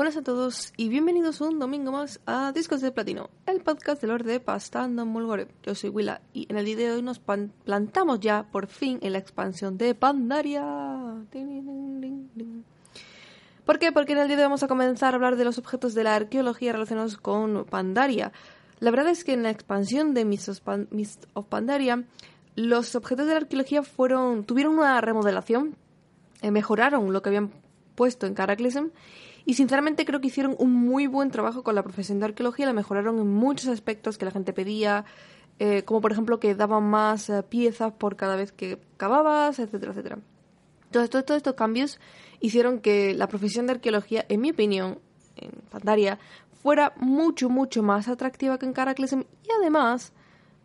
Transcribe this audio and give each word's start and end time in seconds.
Buenas 0.00 0.16
a 0.16 0.22
todos 0.22 0.72
y 0.78 0.88
bienvenidos 0.88 1.42
un 1.42 1.58
domingo 1.58 1.92
más 1.92 2.20
a 2.24 2.52
Discos 2.52 2.80
de 2.80 2.90
Platino, 2.90 3.28
el 3.44 3.60
podcast 3.60 4.00
de 4.00 4.08
Lord 4.08 4.24
de 4.24 4.40
Pastando 4.40 5.04
Mulgore. 5.04 5.48
Yo 5.62 5.74
soy 5.74 5.90
Willa 5.90 6.22
y 6.32 6.46
en 6.48 6.56
el 6.56 6.64
video 6.64 6.88
de 6.88 6.96
hoy 6.96 7.02
nos 7.02 7.18
plantamos 7.18 8.18
ya 8.18 8.44
por 8.50 8.66
fin 8.66 8.98
en 9.02 9.12
la 9.12 9.18
expansión 9.18 9.76
de 9.76 9.94
Pandaria. 9.94 10.64
¿Por 13.66 13.78
qué? 13.78 13.92
Porque 13.92 14.14
en 14.14 14.20
el 14.20 14.28
video 14.28 14.44
vamos 14.44 14.62
a 14.62 14.68
comenzar 14.68 15.12
a 15.12 15.16
hablar 15.16 15.36
de 15.36 15.44
los 15.44 15.58
objetos 15.58 15.92
de 15.92 16.04
la 16.04 16.14
arqueología 16.14 16.72
relacionados 16.72 17.18
con 17.18 17.66
Pandaria. 17.66 18.32
La 18.78 18.90
verdad 18.90 19.08
es 19.08 19.22
que 19.22 19.34
en 19.34 19.42
la 19.42 19.50
expansión 19.50 20.14
de 20.14 20.24
Mist 20.24 20.48
of 21.34 21.46
Pandaria, 21.46 22.04
los 22.56 22.94
objetos 22.94 23.26
de 23.26 23.34
la 23.34 23.40
arqueología 23.40 23.82
fueron 23.82 24.44
tuvieron 24.44 24.78
una 24.78 24.98
remodelación, 25.02 25.76
eh, 26.40 26.50
mejoraron 26.50 27.12
lo 27.12 27.20
que 27.20 27.28
habían 27.28 27.50
puesto 27.96 28.26
en 28.26 28.32
Caraclysm 28.32 28.86
y 29.50 29.54
sinceramente 29.54 30.04
creo 30.04 30.20
que 30.20 30.28
hicieron 30.28 30.54
un 30.60 30.72
muy 30.72 31.08
buen 31.08 31.32
trabajo 31.32 31.64
con 31.64 31.74
la 31.74 31.82
profesión 31.82 32.20
de 32.20 32.26
arqueología, 32.26 32.66
la 32.66 32.72
mejoraron 32.72 33.18
en 33.18 33.26
muchos 33.26 33.66
aspectos 33.66 34.16
que 34.16 34.24
la 34.24 34.30
gente 34.30 34.52
pedía, 34.52 35.04
eh, 35.58 35.82
como 35.82 36.00
por 36.00 36.12
ejemplo 36.12 36.38
que 36.38 36.54
daban 36.54 36.84
más 36.84 37.28
eh, 37.28 37.42
piezas 37.42 37.92
por 37.92 38.14
cada 38.14 38.36
vez 38.36 38.52
que 38.52 38.78
cavabas, 38.96 39.58
etcétera, 39.58 39.90
etcétera. 39.90 40.18
Entonces, 40.84 41.10
todos, 41.10 41.36
estos 41.36 41.54
cambios 41.54 41.98
hicieron 42.38 42.78
que 42.78 43.12
la 43.12 43.26
profesión 43.26 43.66
de 43.66 43.72
arqueología, 43.72 44.24
en 44.28 44.40
mi 44.40 44.52
opinión, 44.52 45.00
en 45.34 45.50
Pandaria, 45.68 46.20
fuera 46.62 46.92
mucho, 46.98 47.48
mucho 47.48 47.82
más 47.82 48.06
atractiva 48.06 48.56
que 48.56 48.66
en 48.66 48.72
Caraclysm 48.72 49.22
y 49.22 49.48
además 49.60 50.12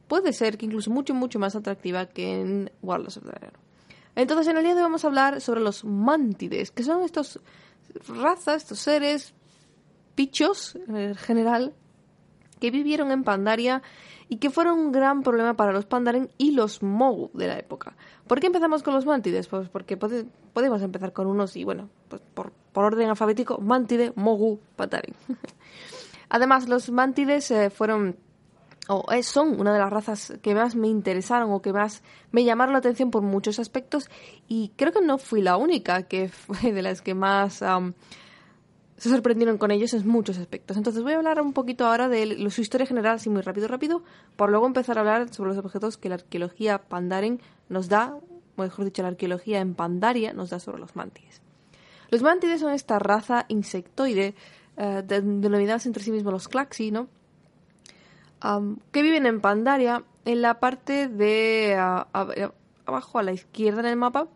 puede 0.08 0.31
ser 0.31 0.59
que 0.59 0.67
incluso 0.67 0.92
mucho, 0.92 1.16
mucho 1.16 1.39
más 1.39 1.55
atractiva 1.55 2.05
que 2.05 2.39
en 2.39 2.72
Warlords 2.83 3.17
of 3.17 3.23
Draenor. 3.23 3.53
Entonces, 4.14 4.47
en 4.47 4.58
el 4.58 4.64
día 4.64 4.75
de 4.75 4.81
hoy 4.81 4.83
vamos 4.83 5.03
a 5.03 5.08
hablar 5.08 5.42
sobre 5.42 5.61
los 5.61 5.83
mantides, 5.83 6.70
que 6.70 6.83
son 6.83 7.02
estos 7.02 7.39
razas, 8.08 8.64
estos 8.64 8.80
seres, 8.80 9.33
pichos 10.16 10.78
en 10.88 11.16
general, 11.16 11.73
que 12.59 12.72
vivieron 12.72 13.11
en 13.11 13.23
Pandaria 13.23 13.81
y 14.27 14.38
que 14.38 14.50
fueron 14.50 14.80
un 14.80 14.92
gran 14.92 15.22
problema 15.22 15.55
para 15.55 15.72
los 15.72 15.86
Pandaren 15.86 16.30
y 16.38 16.52
los 16.52 16.81
Mogu 16.81 17.30
de 17.33 17.47
la 17.47 17.59
época. 17.59 17.95
¿Por 18.27 18.39
qué 18.39 18.47
empezamos 18.47 18.81
con 18.81 18.94
los 18.94 19.05
Mantides? 19.05 19.47
Pues 19.47 19.69
porque 19.69 19.97
podemos 19.97 20.81
empezar 20.81 21.14
con 21.14 21.27
unos 21.27 21.55
y, 21.55 21.64
bueno, 21.64 21.89
pues 22.09 22.22
por, 22.33 22.52
orden 22.73 23.09
alfabético, 23.09 23.59
Mantide, 23.59 24.14
Mogu, 24.16 24.59
Pandaren. 24.75 25.14
Además, 26.30 26.67
los 26.67 26.89
Mantides 26.89 27.52
eh, 27.52 27.70
fueron 27.70 28.17
o 28.88 29.05
son 29.23 29.59
una 29.59 29.73
de 29.73 29.80
las 29.80 29.89
razas 29.89 30.33
que 30.41 30.53
más 30.53 30.75
me 30.75 30.88
interesaron 30.88 31.52
o 31.52 31.61
que 31.61 31.73
más 31.73 32.03
me 32.31 32.44
llamaron 32.44 32.73
la 32.73 32.80
atención 32.80 33.11
por 33.11 33.22
muchos 33.23 33.59
aspectos 33.59 34.09
y 34.47 34.72
creo 34.75 34.92
que 34.92 35.02
no 35.02 35.17
fui 35.17 35.42
la 35.42 35.58
única 35.58 36.03
que 36.03 36.27
fue 36.30 36.72
de 36.72 36.81
las 36.81 37.02
que 37.02 37.14
más 37.14 37.64
se 38.97 39.09
sorprendieron 39.09 39.58
con 39.58 39.72
ellos 39.72 39.94
en 39.94 40.08
muchos 40.08 40.38
aspectos. 40.38 40.77
Entonces 40.77 41.03
voy 41.03 41.14
a 41.14 41.17
hablar 41.17 41.42
un 41.42 41.53
poquito 41.53 41.86
ahora 41.86 42.08
de 42.08 42.50
su 42.50 42.61
historia 42.61 42.88
general, 42.88 43.16
así 43.16 43.30
muy 43.30 43.42
rápido, 43.42 43.67
rápido, 43.67 44.03
por 44.36 44.50
luego 44.50 44.67
empezar 44.67 44.97
a 44.97 45.02
hablar 45.02 45.33
sobre 45.33 45.49
los 45.53 45.58
objetos 45.64 45.97
que 45.97 46.09
la 46.09 46.16
arqueología 46.16 46.77
Pandaren 46.77 47.42
nos 47.70 47.89
da, 47.89 48.15
o 48.55 48.61
mejor 48.61 48.86
dicho, 48.86 49.02
la 49.02 49.09
arqueología 49.09 49.59
en 49.59 49.73
Pandaria 49.73 50.33
nos 50.33 50.49
da 50.49 50.59
sobre 50.59 50.80
los 50.80 50.95
mantides. 50.95 51.42
Los 52.09 52.21
mantides 52.21 52.61
son 52.61 52.71
esta 52.71 52.99
raza 52.99 53.45
insectoide 53.49 54.36
eh, 54.77 55.04
denominadas 55.05 55.86
entre 55.86 56.04
sí 56.04 56.11
mismos 56.11 56.32
los 56.32 56.48
claxi, 56.48 56.92
¿no? 56.92 57.08
Que 58.91 59.01
viven 59.01 59.25
en 59.25 59.41
Pandaria, 59.41 60.03
en 60.25 60.41
la 60.41 60.59
parte 60.59 61.07
de 61.07 61.75
abajo 62.85 63.19
a 63.19 63.23
la 63.23 63.33
izquierda 63.33 63.79
en 63.81 63.87
el 63.87 63.95
mapa. 63.95 64.27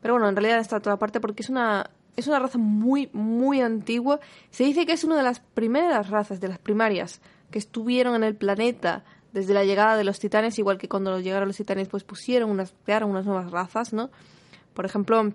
Pero 0.00 0.14
bueno, 0.14 0.28
en 0.28 0.36
realidad 0.36 0.58
está 0.58 0.80
toda 0.80 0.98
parte 0.98 1.20
porque 1.20 1.42
es 1.42 1.48
una, 1.48 1.90
es 2.16 2.26
una 2.28 2.38
raza 2.38 2.58
muy, 2.58 3.10
muy 3.12 3.60
antigua. 3.60 4.20
Se 4.50 4.64
dice 4.64 4.86
que 4.86 4.92
es 4.92 5.04
una 5.04 5.16
de 5.16 5.22
las 5.22 5.40
primeras 5.40 6.10
razas, 6.10 6.40
de 6.40 6.48
las 6.48 6.58
primarias, 6.58 7.20
que 7.50 7.58
estuvieron 7.58 8.14
en 8.14 8.24
el 8.24 8.36
planeta 8.36 9.04
desde 9.32 9.54
la 9.54 9.64
llegada 9.64 9.96
de 9.96 10.04
los 10.04 10.18
titanes, 10.18 10.58
igual 10.58 10.78
que 10.78 10.88
cuando 10.88 11.18
llegaron 11.20 11.48
los 11.48 11.56
titanes, 11.56 11.88
pues 11.88 12.04
pusieron 12.04 12.50
unas, 12.50 12.74
crearon 12.84 13.10
unas 13.10 13.26
nuevas 13.26 13.50
razas, 13.50 13.92
¿no? 13.92 14.10
Por 14.74 14.86
ejemplo, 14.86 15.32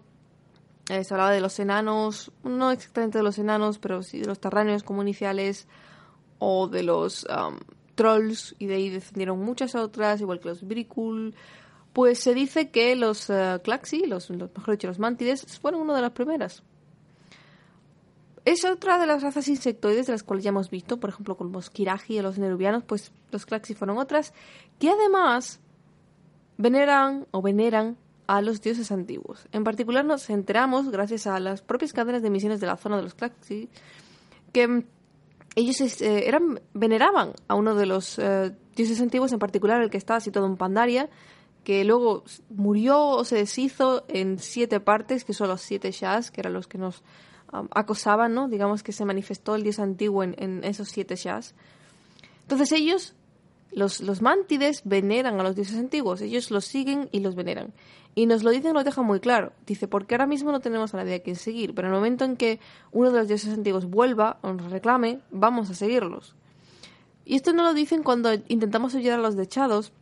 eh, 0.90 1.04
se 1.04 1.14
hablaba 1.14 1.32
de 1.32 1.42
los 1.42 1.60
enanos, 1.60 2.32
no 2.44 2.72
exactamente 2.72 3.20
de 3.20 3.24
los 3.24 3.38
enanos, 3.38 3.80
pero 3.80 4.02
sí 4.02 4.20
de 4.20 4.28
los 4.28 4.40
terráneos 4.40 4.84
como 4.84 5.02
iniciales, 5.02 5.68
o 6.40 6.68
de 6.68 6.84
los 6.84 7.26
trolls 7.96 8.56
y 8.60 8.68
de 8.68 8.76
ahí 8.76 8.90
descendieron 8.90 9.40
muchas 9.40 9.76
otras, 9.76 10.22
igual 10.22 10.40
que 10.40 10.50
los 10.50 10.68
Bricul. 10.68 11.36
Pues 11.94 12.20
se 12.20 12.34
dice 12.34 12.72
que 12.72 12.96
los 12.96 13.30
uh, 13.30 13.60
Claxi, 13.64 14.06
los, 14.08 14.30
mejor 14.30 14.72
dicho, 14.72 14.88
los 14.88 15.00
Mantides, 15.00 15.60
fueron 15.60 15.82
una 15.82 15.96
de 15.96 16.02
las 16.02 16.12
primeras. 16.12 16.64
Es 18.46 18.66
otra 18.66 18.98
de 18.98 19.08
las 19.08 19.24
razas 19.24 19.48
insectoides 19.48 20.08
de 20.08 20.12
las 20.12 20.24
cuales 20.24 20.44
ya 20.44 20.50
hemos 20.50 20.70
visto, 20.70 21.00
por 21.00 21.12
ejemplo, 21.12 21.38
con 21.38 21.52
los 21.52 21.70
Kiraji 21.70 22.20
o 22.20 22.24
los 22.24 22.38
Nerubianos, 22.40 22.84
pues 22.84 23.12
los 23.32 23.46
Claxi 23.46 23.74
fueron 23.74 23.98
otras, 24.00 24.34
que 24.80 24.90
además 24.90 25.62
veneran 26.58 27.26
o 27.32 27.42
veneran 27.42 27.98
a 28.28 28.42
los 28.42 28.62
dioses 28.62 28.92
antiguos. 28.92 29.48
En 29.52 29.64
particular 29.64 30.04
nos 30.04 30.30
enteramos, 30.30 30.90
gracias 30.90 31.28
a 31.28 31.40
las 31.40 31.62
propias 31.62 31.94
cadenas 31.94 32.22
de 32.22 32.30
misiones 32.30 32.60
de 32.60 32.68
la 32.68 32.78
zona 32.78 32.98
de 32.98 33.04
los 33.04 33.14
Claxi, 33.14 33.70
que 34.52 34.84
ellos 35.56 36.02
eh, 36.02 36.28
eran 36.28 36.62
veneraban 36.74 37.34
a 37.48 37.56
uno 37.56 37.76
de 37.76 37.86
los 37.86 38.20
eh, 38.20 38.56
dioses 38.76 39.00
antiguos, 39.02 39.32
en 39.34 39.40
particular 39.40 39.82
el 39.82 39.90
que 39.90 39.98
estaba 39.98 40.20
situado 40.20 40.48
en 40.48 40.58
Pandaria, 40.58 41.10
que 41.64 41.84
luego 41.86 42.24
murió 42.50 43.08
o 43.08 43.24
se 43.24 43.38
deshizo 43.38 44.06
en 44.08 44.40
siete 44.40 44.80
partes, 44.80 45.24
que 45.24 45.34
son 45.34 45.48
los 45.48 45.62
siete 45.62 45.92
Shas, 45.92 46.32
que 46.32 46.42
eran 46.42 46.54
los 46.54 46.68
que 46.68 46.78
nos 46.78 47.04
acosaban, 47.72 48.34
¿no? 48.34 48.48
Digamos 48.48 48.82
que 48.82 48.92
se 48.92 49.06
manifestó 49.06 49.56
el 49.56 49.64
dios 49.64 49.78
antiguo 49.80 50.24
en, 50.24 50.36
en 50.40 50.64
esos 50.64 50.90
siete 50.90 51.16
Shas. 51.16 51.54
Entonces 52.42 52.72
ellos 52.72 53.16
los, 53.72 54.02
los 54.02 54.22
mántides 54.22 54.82
veneran 54.86 55.40
a 55.40 55.44
los 55.44 55.56
dioses 55.56 55.78
antiguos, 55.78 56.22
ellos 56.22 56.52
los 56.52 56.66
siguen 56.66 57.10
y 57.12 57.20
los 57.20 57.36
veneran. 57.36 57.74
Y 58.16 58.28
nos 58.28 58.44
lo 58.44 58.52
dicen, 58.52 58.74
lo 58.74 58.84
dejan 58.84 59.06
muy 59.06 59.20
claro. 59.20 59.54
Dice, 59.66 59.88
porque 59.88 60.16
ahora 60.16 60.28
mismo 60.28 60.52
no 60.52 60.60
tenemos 60.60 60.94
a 60.94 60.98
nadie 60.98 61.16
a 61.16 61.20
quien 61.22 61.36
seguir, 61.36 61.74
pero 61.74 61.88
en 61.88 61.94
el 61.94 62.00
momento 62.00 62.26
en 62.26 62.38
que 62.38 62.60
uno 62.92 63.12
de 63.12 63.20
los 63.20 63.28
dioses 63.28 63.54
antiguos 63.54 63.86
vuelva 63.86 64.38
o 64.42 64.54
nos 64.54 64.72
reclame, 64.72 65.22
vamos 65.32 65.70
a 65.70 65.74
seguirlos. 65.74 66.36
Y 67.26 67.36
esto 67.36 67.54
no 67.54 67.64
lo 67.64 67.74
dicen 67.74 68.04
cuando 68.04 68.34
intentamos 68.48 68.94
ayudar 68.96 69.20
a 69.20 69.22
los 69.22 69.36
dechados, 69.36 69.94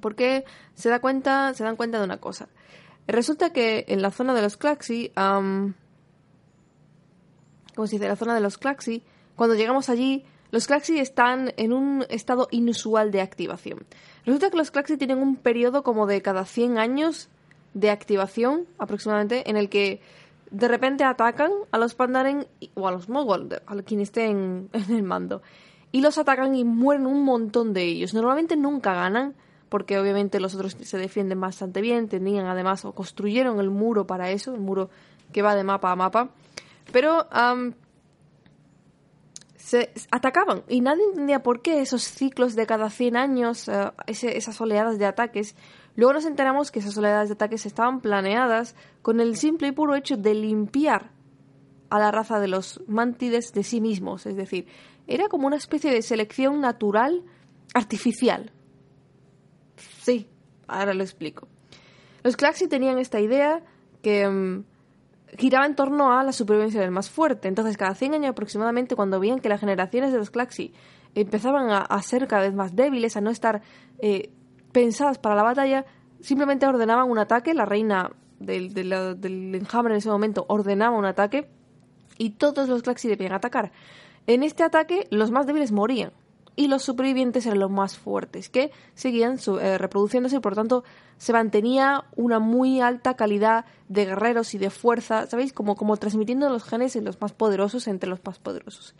porque 0.00 0.44
se, 0.74 0.88
da 0.88 1.00
cuenta, 1.00 1.54
se 1.54 1.64
dan 1.64 1.76
cuenta 1.76 1.98
de 1.98 2.04
una 2.04 2.18
cosa. 2.18 2.48
Resulta 3.06 3.50
que 3.50 3.84
en 3.88 4.02
la 4.02 4.10
zona 4.10 4.34
de 4.34 4.42
los 4.42 4.56
Claxi, 4.56 5.10
como 5.14 5.74
se 7.86 7.96
dice, 7.96 8.08
la 8.08 8.16
zona 8.16 8.34
de 8.34 8.40
los 8.40 8.58
Claxi, 8.58 9.02
cuando 9.34 9.56
llegamos 9.56 9.88
allí, 9.88 10.24
los 10.50 10.66
Claxi 10.66 10.98
están 10.98 11.52
en 11.56 11.72
un 11.72 12.04
estado 12.08 12.46
inusual 12.50 13.10
de 13.10 13.20
activación. 13.20 13.86
Resulta 14.26 14.50
que 14.50 14.56
los 14.56 14.70
Claxi 14.70 14.96
tienen 14.96 15.18
un 15.18 15.36
periodo 15.36 15.82
como 15.82 16.06
de 16.06 16.22
cada 16.22 16.44
100 16.44 16.78
años 16.78 17.28
de 17.74 17.90
activación 17.90 18.66
aproximadamente 18.78 19.50
en 19.50 19.56
el 19.56 19.68
que 19.68 20.00
de 20.50 20.68
repente 20.68 21.04
atacan 21.04 21.50
a 21.72 21.78
los 21.78 21.94
Pandaren 21.94 22.46
o 22.74 22.88
a 22.88 22.92
los 22.92 23.08
Mogwai, 23.08 23.48
a 23.66 23.74
quien 23.82 24.00
esté 24.00 24.26
en, 24.30 24.70
el 24.72 25.02
mando. 25.02 25.42
Y 25.92 26.00
los 26.00 26.18
atacan 26.18 26.54
y 26.54 26.64
mueren 26.64 27.06
un 27.06 27.24
montón 27.24 27.72
de 27.72 27.82
ellos. 27.84 28.14
Normalmente 28.14 28.56
nunca 28.56 28.94
ganan, 28.94 29.34
porque 29.68 29.98
obviamente 29.98 30.40
los 30.40 30.54
otros 30.54 30.76
se 30.80 30.98
defienden 30.98 31.40
bastante 31.40 31.80
bien, 31.80 32.08
tenían 32.08 32.46
además 32.46 32.84
o 32.84 32.92
construyeron 32.92 33.60
el 33.60 33.70
muro 33.70 34.06
para 34.06 34.30
eso, 34.30 34.54
el 34.54 34.60
muro 34.60 34.90
que 35.32 35.42
va 35.42 35.54
de 35.54 35.64
mapa 35.64 35.92
a 35.92 35.96
mapa. 35.96 36.30
Pero 36.92 37.26
se 39.64 39.90
atacaban 40.10 40.62
y 40.68 40.82
nadie 40.82 41.04
entendía 41.04 41.42
por 41.42 41.62
qué 41.62 41.80
esos 41.80 42.02
ciclos 42.02 42.54
de 42.54 42.66
cada 42.66 42.90
100 42.90 43.16
años, 43.16 43.66
eh, 43.68 43.92
esas 44.06 44.60
oleadas 44.60 44.98
de 44.98 45.06
ataques. 45.06 45.56
Luego 45.96 46.12
nos 46.12 46.26
enteramos 46.26 46.70
que 46.70 46.80
esas 46.80 46.98
oleadas 46.98 47.30
de 47.30 47.32
ataques 47.32 47.64
estaban 47.64 48.02
planeadas 48.02 48.76
con 49.00 49.20
el 49.20 49.36
simple 49.36 49.68
y 49.68 49.72
puro 49.72 49.94
hecho 49.94 50.18
de 50.18 50.34
limpiar 50.34 51.12
a 51.88 51.98
la 51.98 52.10
raza 52.10 52.40
de 52.40 52.48
los 52.48 52.82
mantides 52.88 53.54
de 53.54 53.62
sí 53.62 53.80
mismos, 53.80 54.26
es 54.26 54.36
decir, 54.36 54.66
era 55.06 55.28
como 55.28 55.46
una 55.46 55.56
especie 55.56 55.90
de 55.90 56.02
selección 56.02 56.60
natural 56.60 57.22
artificial. 57.72 58.52
Sí, 60.02 60.28
ahora 60.66 60.92
lo 60.92 61.02
explico. 61.02 61.48
Los 62.22 62.36
Claxi 62.36 62.68
tenían 62.68 62.98
esta 62.98 63.18
idea 63.18 63.62
que 64.02 64.28
mm, 64.28 64.64
giraba 65.38 65.66
en 65.66 65.74
torno 65.74 66.12
a 66.12 66.22
la 66.22 66.32
supervivencia 66.32 66.80
del 66.80 66.90
más 66.90 67.10
fuerte. 67.10 67.48
Entonces, 67.48 67.76
cada 67.76 67.94
100 67.94 68.14
años 68.14 68.30
aproximadamente, 68.30 68.96
cuando 68.96 69.20
veían 69.20 69.40
que 69.40 69.48
las 69.48 69.60
generaciones 69.60 70.12
de 70.12 70.18
los 70.18 70.30
Claxi 70.30 70.72
empezaban 71.14 71.70
a, 71.70 72.02
ser 72.02 72.26
cada 72.26 72.42
vez 72.42 72.54
más 72.54 72.74
débiles, 72.74 73.16
a 73.16 73.20
no 73.20 73.30
estar 73.30 73.62
eh, 73.98 74.30
pensadas 74.72 75.18
para 75.18 75.34
la 75.34 75.42
batalla, 75.42 75.84
simplemente 76.20 76.66
ordenaban 76.66 77.10
un 77.10 77.18
ataque. 77.18 77.54
La 77.54 77.64
reina 77.64 78.10
del, 78.40 78.74
del 78.74 79.54
enjambre 79.54 79.94
en 79.94 79.98
ese 79.98 80.08
momento 80.08 80.44
ordenaba 80.48 80.96
un 80.96 81.04
ataque 81.04 81.48
y 82.18 82.30
todos 82.30 82.68
los 82.68 82.82
Claxi 82.82 83.08
debían 83.08 83.32
atacar. 83.32 83.72
En 84.26 84.42
este 84.42 84.62
ataque, 84.62 85.06
los 85.10 85.30
más 85.30 85.46
débiles 85.46 85.72
morían 85.72 86.12
y 86.56 86.68
los 86.68 86.82
supervivientes 86.82 87.46
eran 87.46 87.58
los 87.58 87.70
más 87.70 87.96
fuertes, 87.96 88.48
que 88.48 88.70
seguían 88.94 89.38
eh, 89.60 89.78
reproduciéndose 89.78 90.36
y 90.36 90.40
por 90.40 90.54
tanto 90.54 90.84
se 91.16 91.32
mantenía 91.32 92.04
una 92.16 92.38
muy 92.38 92.80
alta 92.80 93.14
calidad 93.14 93.64
de 93.88 94.06
guerreros 94.06 94.54
y 94.54 94.58
de 94.58 94.70
fuerza, 94.70 95.26
¿sabéis? 95.26 95.52
Como, 95.52 95.76
como 95.76 95.96
transmitiendo 95.96 96.48
los 96.48 96.64
genes 96.64 96.96
en 96.96 97.04
los 97.04 97.20
más 97.20 97.32
poderosos 97.32 97.88
entre 97.88 98.08
los 98.08 98.24
más 98.24 98.38
poderosos. 98.38 98.94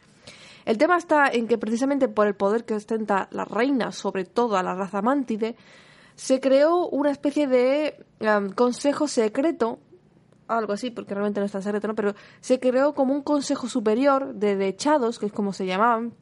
El 0.64 0.78
tema 0.78 0.96
está 0.96 1.28
en 1.28 1.46
que 1.46 1.58
precisamente 1.58 2.08
por 2.08 2.26
el 2.26 2.34
poder 2.34 2.64
que 2.64 2.74
ostenta 2.74 3.28
la 3.30 3.44
reina 3.44 3.92
sobre 3.92 4.24
todo 4.24 4.56
a 4.56 4.62
la 4.62 4.74
raza 4.74 5.02
mántide, 5.02 5.56
se 6.16 6.40
creó 6.40 6.88
una 6.88 7.10
especie 7.10 7.46
de 7.46 8.04
em, 8.20 8.50
consejo 8.50 9.06
secreto, 9.08 9.78
algo 10.48 10.72
así, 10.72 10.90
porque 10.90 11.14
realmente 11.14 11.40
no 11.40 11.46
es 11.46 11.52
tan 11.52 11.62
secreto, 11.62 11.88
¿no? 11.88 11.94
Pero 11.94 12.14
se 12.40 12.60
creó 12.60 12.94
como 12.94 13.12
un 13.12 13.22
consejo 13.22 13.68
superior 13.68 14.34
de 14.34 14.56
dechados, 14.56 15.18
que 15.18 15.26
es 15.26 15.32
como 15.32 15.52
se 15.52 15.66
llamaban, 15.66 16.14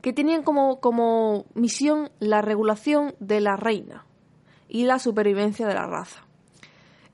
que 0.00 0.12
tenían 0.12 0.42
como, 0.42 0.80
como 0.80 1.46
misión 1.54 2.10
la 2.20 2.42
regulación 2.42 3.14
de 3.20 3.40
la 3.40 3.56
reina 3.56 4.06
y 4.68 4.84
la 4.84 4.98
supervivencia 4.98 5.66
de 5.66 5.74
la 5.74 5.86
raza. 5.86 6.26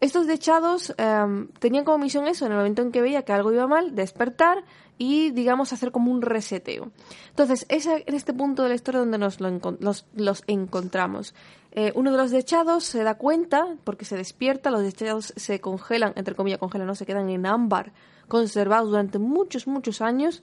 Estos 0.02 0.26
dechados 0.26 0.92
em, 0.98 1.46
tenían 1.60 1.84
como 1.84 1.98
misión 1.98 2.26
eso, 2.26 2.44
en 2.44 2.50
el 2.50 2.58
momento 2.58 2.82
en 2.82 2.90
que 2.90 3.00
veía 3.00 3.22
que 3.22 3.32
algo 3.32 3.52
iba 3.52 3.68
mal, 3.68 3.94
despertar 3.94 4.64
y, 4.98 5.30
digamos, 5.30 5.72
hacer 5.72 5.92
como 5.92 6.10
un 6.10 6.22
reseteo. 6.22 6.90
Entonces, 7.28 7.66
es 7.68 7.86
en 7.86 8.12
este 8.12 8.34
punto 8.34 8.64
de 8.64 8.70
la 8.70 8.74
historia 8.74 8.98
donde 8.98 9.18
nos 9.18 9.38
los, 9.40 10.44
encontramos. 10.48 11.36
Eh, 11.70 11.92
uno 11.94 12.10
de 12.10 12.18
los 12.18 12.32
dechados 12.32 12.82
se 12.82 13.04
da 13.04 13.14
cuenta, 13.14 13.76
porque 13.84 14.04
se 14.04 14.16
despierta, 14.16 14.72
los 14.72 14.82
dechados 14.82 15.32
se 15.36 15.60
congelan, 15.60 16.14
entre 16.16 16.34
comillas 16.34 16.58
congelan, 16.58 16.96
se 16.96 17.06
quedan 17.06 17.30
en 17.30 17.46
ámbar, 17.46 17.92
conservados 18.26 18.90
durante 18.90 19.20
muchos, 19.20 19.68
muchos 19.68 20.02
años, 20.02 20.42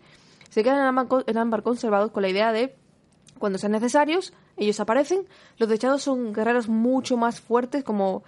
se 0.49 0.63
quedan 0.63 0.79
en 1.27 1.37
ámbar, 1.37 1.63
conservados 1.63 2.11
con 2.11 2.23
la 2.23 2.29
idea 2.29 2.51
de, 2.51 2.75
cuando 3.37 3.57
sean 3.59 3.71
necesarios, 3.71 4.33
ellos 4.57 4.79
aparecen. 4.79 5.27
Los 5.57 5.69
dechados 5.69 6.01
son 6.01 6.33
guerreros 6.33 6.67
mucho 6.67 7.17
más 7.17 7.39
fuertes, 7.39 7.83
como 7.83 8.23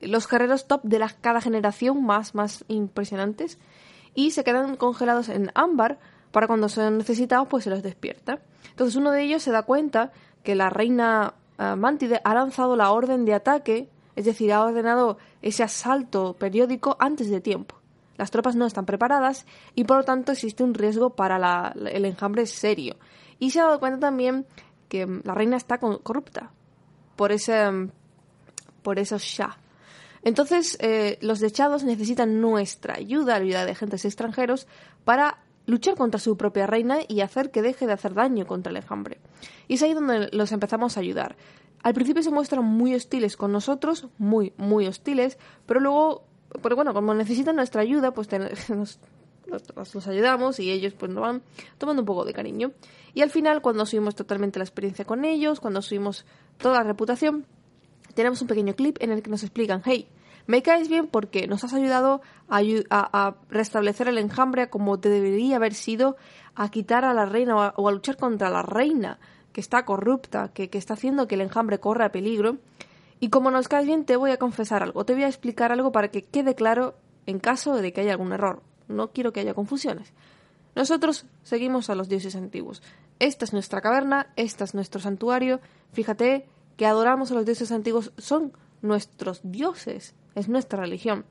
los 0.00 0.28
guerreros 0.28 0.66
top 0.66 0.82
de 0.82 0.98
la, 0.98 1.08
cada 1.08 1.40
generación, 1.40 2.04
más, 2.04 2.34
más 2.34 2.64
impresionantes. 2.68 3.58
Y 4.14 4.32
se 4.32 4.44
quedan 4.44 4.76
congelados 4.76 5.28
en 5.28 5.50
ámbar 5.54 5.98
para 6.30 6.46
cuando 6.46 6.68
sean 6.68 6.98
necesitados, 6.98 7.48
pues 7.48 7.64
se 7.64 7.70
los 7.70 7.82
despierta. 7.82 8.40
Entonces 8.70 8.96
uno 8.96 9.10
de 9.10 9.22
ellos 9.22 9.42
se 9.42 9.50
da 9.50 9.62
cuenta 9.62 10.12
que 10.42 10.54
la 10.54 10.70
reina 10.70 11.34
uh, 11.58 11.62
ha 12.24 12.34
lanzado 12.34 12.76
la 12.76 12.90
orden 12.90 13.24
de 13.24 13.34
ataque, 13.34 13.88
es 14.16 14.24
decir, 14.24 14.52
ha 14.52 14.64
ordenado 14.64 15.18
ese 15.40 15.62
asalto 15.62 16.34
periódico 16.34 16.96
antes 16.98 17.30
de 17.30 17.40
tiempo. 17.40 17.81
Las 18.16 18.30
tropas 18.30 18.56
no 18.56 18.66
están 18.66 18.86
preparadas 18.86 19.46
y 19.74 19.84
por 19.84 19.98
lo 19.98 20.04
tanto 20.04 20.32
existe 20.32 20.62
un 20.62 20.74
riesgo 20.74 21.10
para 21.10 21.72
el 21.74 22.04
enjambre 22.04 22.46
serio. 22.46 22.96
Y 23.38 23.50
se 23.50 23.60
ha 23.60 23.64
dado 23.64 23.80
cuenta 23.80 23.98
también 23.98 24.46
que 24.88 25.06
mm, 25.06 25.22
la 25.24 25.34
reina 25.34 25.56
está 25.56 25.78
corrupta 25.78 26.52
por 27.16 27.32
ese, 27.32 27.70
mm, 27.70 27.90
por 28.82 28.98
esos 28.98 29.22
Shah. 29.22 29.56
Entonces, 30.24 30.76
eh, 30.80 31.18
los 31.20 31.40
dechados 31.40 31.82
necesitan 31.82 32.40
nuestra 32.40 32.94
ayuda, 32.94 33.38
la 33.38 33.44
ayuda 33.44 33.64
de 33.64 33.72
agentes 33.72 34.04
extranjeros, 34.04 34.68
para 35.04 35.38
luchar 35.66 35.96
contra 35.96 36.20
su 36.20 36.36
propia 36.36 36.66
reina 36.66 36.98
y 37.08 37.20
hacer 37.20 37.50
que 37.50 37.62
deje 37.62 37.86
de 37.86 37.92
hacer 37.92 38.14
daño 38.14 38.46
contra 38.46 38.70
el 38.70 38.76
enjambre. 38.76 39.18
Y 39.68 39.74
es 39.74 39.82
ahí 39.82 39.94
donde 39.94 40.28
los 40.32 40.52
empezamos 40.52 40.96
a 40.96 41.00
ayudar. 41.00 41.36
Al 41.82 41.94
principio 41.94 42.22
se 42.22 42.30
muestran 42.30 42.64
muy 42.64 42.94
hostiles 42.94 43.36
con 43.36 43.50
nosotros, 43.50 44.08
muy, 44.18 44.52
muy 44.56 44.86
hostiles, 44.86 45.38
pero 45.66 45.80
luego 45.80 46.24
pero 46.60 46.76
bueno, 46.76 46.92
como 46.92 47.14
necesitan 47.14 47.56
nuestra 47.56 47.82
ayuda, 47.82 48.12
pues 48.12 48.28
nos, 48.68 48.98
los 49.46 50.06
ayudamos 50.06 50.60
y 50.60 50.70
ellos 50.70 50.94
pues 50.94 51.10
nos 51.10 51.22
van 51.22 51.42
tomando 51.78 52.02
un 52.02 52.06
poco 52.06 52.24
de 52.24 52.32
cariño. 52.32 52.72
Y 53.14 53.22
al 53.22 53.30
final, 53.30 53.62
cuando 53.62 53.86
subimos 53.86 54.14
totalmente 54.14 54.58
la 54.58 54.64
experiencia 54.64 55.04
con 55.04 55.24
ellos, 55.24 55.60
cuando 55.60 55.82
subimos 55.82 56.24
toda 56.58 56.78
la 56.78 56.84
reputación, 56.84 57.46
tenemos 58.14 58.40
un 58.42 58.48
pequeño 58.48 58.74
clip 58.74 58.96
en 59.00 59.10
el 59.10 59.22
que 59.22 59.30
nos 59.30 59.42
explican, 59.42 59.82
hey, 59.84 60.08
me 60.46 60.62
caes 60.62 60.88
bien 60.88 61.06
porque 61.06 61.46
nos 61.46 61.64
has 61.64 61.72
ayudado 61.72 62.20
a, 62.48 63.34
restablecer 63.48 64.08
el 64.08 64.18
enjambre 64.18 64.70
como 64.70 64.98
te 64.98 65.08
debería 65.08 65.56
haber 65.56 65.74
sido, 65.74 66.16
a 66.54 66.70
quitar 66.70 67.04
a 67.04 67.14
la 67.14 67.26
reina 67.26 67.72
o 67.76 67.88
a, 67.88 67.92
luchar 67.92 68.16
contra 68.16 68.50
la 68.50 68.62
reina 68.62 69.18
que 69.52 69.60
está 69.60 69.84
corrupta, 69.84 70.50
que, 70.52 70.70
que 70.70 70.78
está 70.78 70.94
haciendo 70.94 71.28
que 71.28 71.34
el 71.34 71.42
enjambre 71.42 71.78
corra 71.78 72.10
peligro. 72.10 72.56
Y 73.22 73.28
como 73.28 73.52
nos 73.52 73.68
caes 73.68 73.86
bien, 73.86 74.04
te 74.04 74.16
voy 74.16 74.32
a 74.32 74.36
confesar 74.36 74.82
algo, 74.82 75.04
te 75.04 75.14
voy 75.14 75.22
a 75.22 75.28
explicar 75.28 75.70
algo 75.70 75.92
para 75.92 76.08
que 76.08 76.24
quede 76.24 76.56
claro 76.56 76.96
en 77.26 77.38
caso 77.38 77.76
de 77.76 77.92
que 77.92 78.00
haya 78.00 78.10
algún 78.10 78.32
error. 78.32 78.64
No 78.88 79.12
quiero 79.12 79.32
que 79.32 79.38
haya 79.38 79.54
confusiones. 79.54 80.12
Nosotros 80.74 81.26
seguimos 81.44 81.88
a 81.88 81.94
los 81.94 82.08
dioses 82.08 82.34
antiguos. 82.34 82.82
Esta 83.20 83.44
es 83.44 83.52
nuestra 83.52 83.80
caverna, 83.80 84.32
este 84.34 84.64
es 84.64 84.74
nuestro 84.74 85.00
santuario. 85.00 85.60
Fíjate 85.92 86.46
que 86.76 86.84
adoramos 86.84 87.30
a 87.30 87.34
los 87.34 87.46
dioses 87.46 87.70
antiguos, 87.70 88.10
son 88.18 88.56
nuestros 88.80 89.40
dioses, 89.44 90.16
es 90.34 90.48
nuestra 90.48 90.80
religión. 90.80 91.24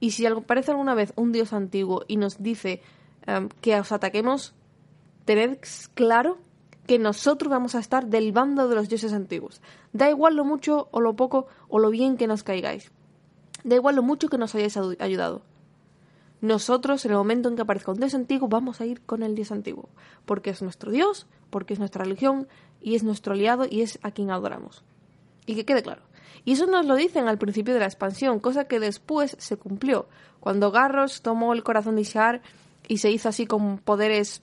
Y 0.00 0.12
si 0.12 0.24
aparece 0.24 0.70
alguna 0.70 0.94
vez 0.94 1.12
un 1.14 1.30
dios 1.30 1.52
antiguo 1.52 2.06
y 2.08 2.16
nos 2.16 2.42
dice 2.42 2.80
em, 3.26 3.50
que 3.60 3.78
os 3.78 3.92
ataquemos, 3.92 4.54
tened 5.26 5.58
claro 5.92 6.38
que 6.86 6.98
nosotros 6.98 7.50
vamos 7.50 7.74
a 7.74 7.78
estar 7.78 8.06
del 8.06 8.32
bando 8.32 8.68
de 8.68 8.74
los 8.74 8.88
dioses 8.88 9.12
antiguos. 9.12 9.60
Da 9.92 10.10
igual 10.10 10.36
lo 10.36 10.44
mucho 10.44 10.88
o 10.90 11.00
lo 11.00 11.16
poco 11.16 11.46
o 11.68 11.78
lo 11.78 11.90
bien 11.90 12.16
que 12.16 12.26
nos 12.26 12.42
caigáis. 12.42 12.90
Da 13.64 13.76
igual 13.76 13.96
lo 13.96 14.02
mucho 14.02 14.28
que 14.28 14.38
nos 14.38 14.54
hayáis 14.54 14.76
ayudado. 14.76 15.42
Nosotros, 16.40 17.02
en 17.06 17.12
el 17.12 17.16
momento 17.16 17.48
en 17.48 17.56
que 17.56 17.62
aparezca 17.62 17.92
un 17.92 17.98
dios 17.98 18.14
antiguo, 18.14 18.48
vamos 18.48 18.82
a 18.82 18.86
ir 18.86 19.00
con 19.00 19.22
el 19.22 19.34
dios 19.34 19.50
antiguo. 19.50 19.88
Porque 20.26 20.50
es 20.50 20.60
nuestro 20.60 20.90
dios, 20.90 21.26
porque 21.48 21.72
es 21.72 21.78
nuestra 21.78 22.04
religión 22.04 22.48
y 22.82 22.96
es 22.96 23.02
nuestro 23.02 23.32
aliado 23.32 23.66
y 23.68 23.80
es 23.80 23.98
a 24.02 24.10
quien 24.10 24.30
adoramos. 24.30 24.84
Y 25.46 25.54
que 25.54 25.64
quede 25.64 25.82
claro. 25.82 26.02
Y 26.44 26.52
eso 26.52 26.66
nos 26.66 26.84
lo 26.84 26.96
dicen 26.96 27.28
al 27.28 27.38
principio 27.38 27.72
de 27.72 27.80
la 27.80 27.86
expansión, 27.86 28.40
cosa 28.40 28.64
que 28.66 28.78
después 28.78 29.36
se 29.38 29.56
cumplió. 29.56 30.06
Cuando 30.40 30.70
Garros 30.70 31.22
tomó 31.22 31.54
el 31.54 31.62
corazón 31.62 31.94
de 31.94 32.02
Ishar 32.02 32.42
y 32.86 32.98
se 32.98 33.10
hizo 33.10 33.30
así 33.30 33.46
con 33.46 33.78
poderes 33.78 34.42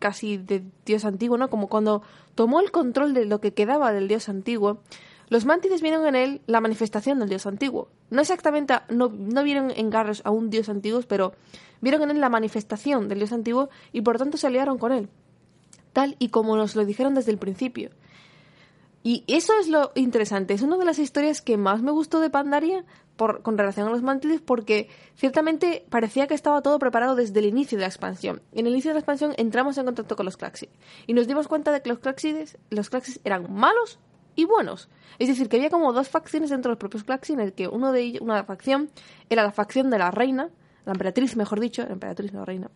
casi 0.00 0.38
de 0.38 0.64
dios 0.84 1.04
antiguo, 1.04 1.38
¿no? 1.38 1.48
Como 1.48 1.68
cuando 1.68 2.02
tomó 2.34 2.58
el 2.58 2.72
control 2.72 3.14
de 3.14 3.26
lo 3.26 3.40
que 3.40 3.54
quedaba 3.54 3.92
del 3.92 4.08
dios 4.08 4.28
antiguo, 4.28 4.80
los 5.28 5.44
mántides 5.44 5.80
vieron 5.80 6.04
en 6.08 6.16
él 6.16 6.40
la 6.46 6.60
manifestación 6.60 7.20
del 7.20 7.28
dios 7.28 7.46
antiguo. 7.46 7.88
No 8.10 8.20
exactamente, 8.20 8.74
no, 8.88 9.12
no 9.16 9.44
vieron 9.44 9.70
en 9.70 9.88
Garros 9.90 10.22
a 10.24 10.32
un 10.32 10.50
dios 10.50 10.68
antiguo, 10.68 11.02
pero 11.06 11.34
vieron 11.80 12.02
en 12.02 12.10
él 12.10 12.20
la 12.20 12.28
manifestación 12.28 13.08
del 13.08 13.18
dios 13.18 13.32
antiguo 13.32 13.70
y 13.92 14.00
por 14.00 14.18
tanto 14.18 14.36
se 14.36 14.48
aliaron 14.48 14.78
con 14.78 14.90
él. 14.90 15.08
Tal 15.92 16.16
y 16.18 16.30
como 16.30 16.56
nos 16.56 16.74
lo 16.74 16.84
dijeron 16.84 17.14
desde 17.14 17.30
el 17.30 17.38
principio. 17.38 17.90
Y 19.02 19.24
eso 19.26 19.54
es 19.58 19.68
lo 19.68 19.92
interesante. 19.94 20.54
Es 20.54 20.62
una 20.62 20.76
de 20.76 20.84
las 20.84 20.98
historias 20.98 21.40
que 21.40 21.56
más 21.56 21.82
me 21.82 21.90
gustó 21.90 22.20
de 22.20 22.30
Pandaria 22.30 22.84
con 23.16 23.58
relación 23.58 23.86
a 23.86 23.90
los 23.90 24.02
mantiles 24.02 24.40
porque 24.40 24.88
ciertamente 25.14 25.84
parecía 25.90 26.26
que 26.26 26.34
estaba 26.34 26.62
todo 26.62 26.78
preparado 26.78 27.14
desde 27.14 27.38
el 27.40 27.46
inicio 27.46 27.76
de 27.76 27.82
la 27.82 27.88
expansión. 27.88 28.40
En 28.52 28.66
el 28.66 28.72
inicio 28.72 28.90
de 28.90 28.94
la 28.94 29.00
expansión 29.00 29.34
entramos 29.36 29.76
en 29.76 29.84
contacto 29.84 30.16
con 30.16 30.24
los 30.24 30.38
Claxi 30.38 30.68
y 31.06 31.12
nos 31.12 31.26
dimos 31.26 31.46
cuenta 31.46 31.70
de 31.70 31.82
que 31.82 31.90
los 31.90 31.98
Claxides, 31.98 32.56
los 32.70 32.88
Claxis 32.88 33.20
eran 33.24 33.52
malos 33.52 33.98
y 34.36 34.44
buenos. 34.44 34.88
Es 35.18 35.28
decir, 35.28 35.48
que 35.48 35.56
había 35.56 35.68
como 35.68 35.92
dos 35.92 36.08
facciones 36.08 36.48
dentro 36.48 36.70
de 36.70 36.74
los 36.74 36.78
propios 36.78 37.04
Claxi 37.04 37.34
en 37.34 37.40
el 37.40 37.52
que 37.52 37.68
uno 37.68 37.92
de 37.92 38.00
ellos, 38.00 38.22
una 38.22 38.42
facción 38.44 38.90
era 39.28 39.42
la 39.42 39.52
facción 39.52 39.90
de 39.90 39.98
la 39.98 40.10
reina, 40.10 40.48
la 40.86 40.92
emperatriz, 40.92 41.36
mejor 41.36 41.60
dicho, 41.60 41.82
la 41.82 41.92
emperatriz, 41.92 42.32
no 42.32 42.46
reina. 42.46 42.70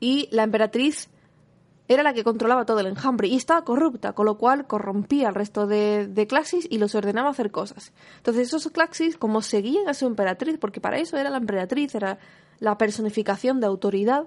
Y 0.00 0.28
la 0.30 0.44
emperatriz 0.44 1.10
era 1.88 2.02
la 2.02 2.14
que 2.14 2.24
controlaba 2.24 2.66
todo 2.66 2.80
el 2.80 2.86
enjambre 2.86 3.28
y 3.28 3.36
estaba 3.36 3.64
corrupta, 3.64 4.12
con 4.12 4.26
lo 4.26 4.38
cual 4.38 4.66
corrompía 4.66 5.28
al 5.28 5.34
resto 5.34 5.66
de, 5.66 6.08
de 6.08 6.26
claxis 6.26 6.66
y 6.70 6.78
los 6.78 6.94
ordenaba 6.94 7.30
hacer 7.30 7.50
cosas. 7.50 7.92
Entonces 8.18 8.48
esos 8.48 8.70
claxis, 8.72 9.16
como 9.16 9.42
seguían 9.42 9.88
a 9.88 9.94
su 9.94 10.06
emperatriz, 10.06 10.58
porque 10.58 10.80
para 10.80 10.98
eso 10.98 11.16
era 11.16 11.30
la 11.30 11.38
emperatriz, 11.38 11.94
era 11.94 12.18
la 12.58 12.78
personificación 12.78 13.60
de 13.60 13.66
autoridad, 13.66 14.26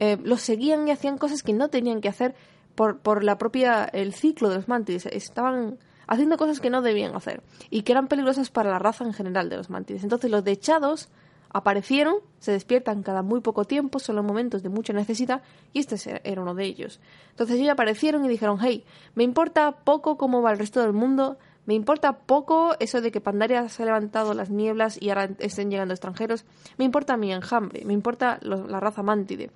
eh, 0.00 0.18
los 0.22 0.42
seguían 0.42 0.86
y 0.86 0.90
hacían 0.90 1.18
cosas 1.18 1.42
que 1.42 1.52
no 1.52 1.68
tenían 1.68 2.00
que 2.00 2.08
hacer 2.08 2.34
por, 2.74 2.98
por 2.98 3.24
la 3.24 3.38
propia, 3.38 3.84
el 3.84 4.14
ciclo 4.14 4.48
de 4.48 4.56
los 4.56 4.68
mantis. 4.68 5.06
Estaban 5.06 5.78
haciendo 6.06 6.36
cosas 6.36 6.60
que 6.60 6.70
no 6.70 6.82
debían 6.82 7.14
hacer 7.14 7.42
y 7.70 7.82
que 7.82 7.92
eran 7.92 8.08
peligrosas 8.08 8.50
para 8.50 8.70
la 8.70 8.78
raza 8.78 9.04
en 9.04 9.12
general 9.12 9.48
de 9.48 9.56
los 9.56 9.70
mantis. 9.70 10.02
Entonces 10.02 10.30
los 10.30 10.44
dechados 10.44 11.08
Aparecieron, 11.50 12.16
se 12.38 12.52
despiertan 12.52 13.02
cada 13.02 13.22
muy 13.22 13.40
poco 13.40 13.64
tiempo, 13.64 13.98
son 13.98 14.16
los 14.16 14.24
momentos 14.24 14.62
de 14.62 14.68
mucha 14.68 14.92
necesidad, 14.92 15.42
y 15.72 15.80
este 15.80 15.96
era 16.24 16.42
uno 16.42 16.54
de 16.54 16.64
ellos. 16.64 17.00
Entonces 17.30 17.56
ellos 17.56 17.70
aparecieron 17.70 18.24
y 18.24 18.28
dijeron, 18.28 18.58
hey, 18.60 18.84
me 19.14 19.24
importa 19.24 19.72
poco 19.72 20.16
cómo 20.16 20.42
va 20.42 20.52
el 20.52 20.58
resto 20.58 20.80
del 20.82 20.92
mundo, 20.92 21.38
Me 21.68 21.74
importa 21.74 22.20
poco 22.20 22.74
eso 22.80 23.02
de 23.02 23.10
que 23.10 23.20
Pandaria 23.20 23.68
se 23.68 23.82
ha 23.82 23.84
levantado 23.84 24.32
las 24.32 24.48
nieblas 24.48 24.96
y 25.02 25.10
ahora 25.10 25.28
estén 25.38 25.70
llegando 25.70 25.92
extranjeros. 25.92 26.46
Me 26.78 26.86
importa 26.86 27.18
mi 27.18 27.30
enjambre, 27.30 27.84
me 27.84 27.92
importa 27.92 28.38
la 28.40 28.80
raza 28.80 29.02
mántide. 29.02 29.50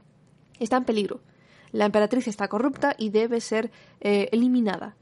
Está 0.61 0.77
en 0.77 0.85
peligro. 0.85 1.21
La 1.71 1.87
emperatriz 1.87 2.29
está 2.29 2.49
corrupta 2.49 2.95
y 2.99 3.09
debe 3.09 3.41
ser 3.41 3.71
eh, 4.03 4.29
eliminada. 4.31 4.95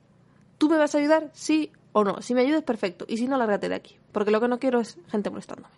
¿Tú 0.57 0.71
me 0.71 0.77
vas 0.77 0.95
a 0.95 0.99
ayudar? 0.99 1.31
Sí 1.33 1.73
o 1.91 2.05
no. 2.05 2.23
Si 2.23 2.33
me 2.33 2.43
ayudas, 2.43 2.63
perfecto. 2.63 3.07
Y 3.09 3.17
si 3.17 3.27
no, 3.27 3.37
lárgate 3.37 3.69
de 3.69 3.75
aquí. 3.75 3.99
Porque 4.13 4.31
lo 4.31 4.41
que 4.41 4.47
no 4.47 4.61
quiero 4.61 4.79
es 4.79 4.97
gente 5.09 5.31
molestándome. 5.31 5.75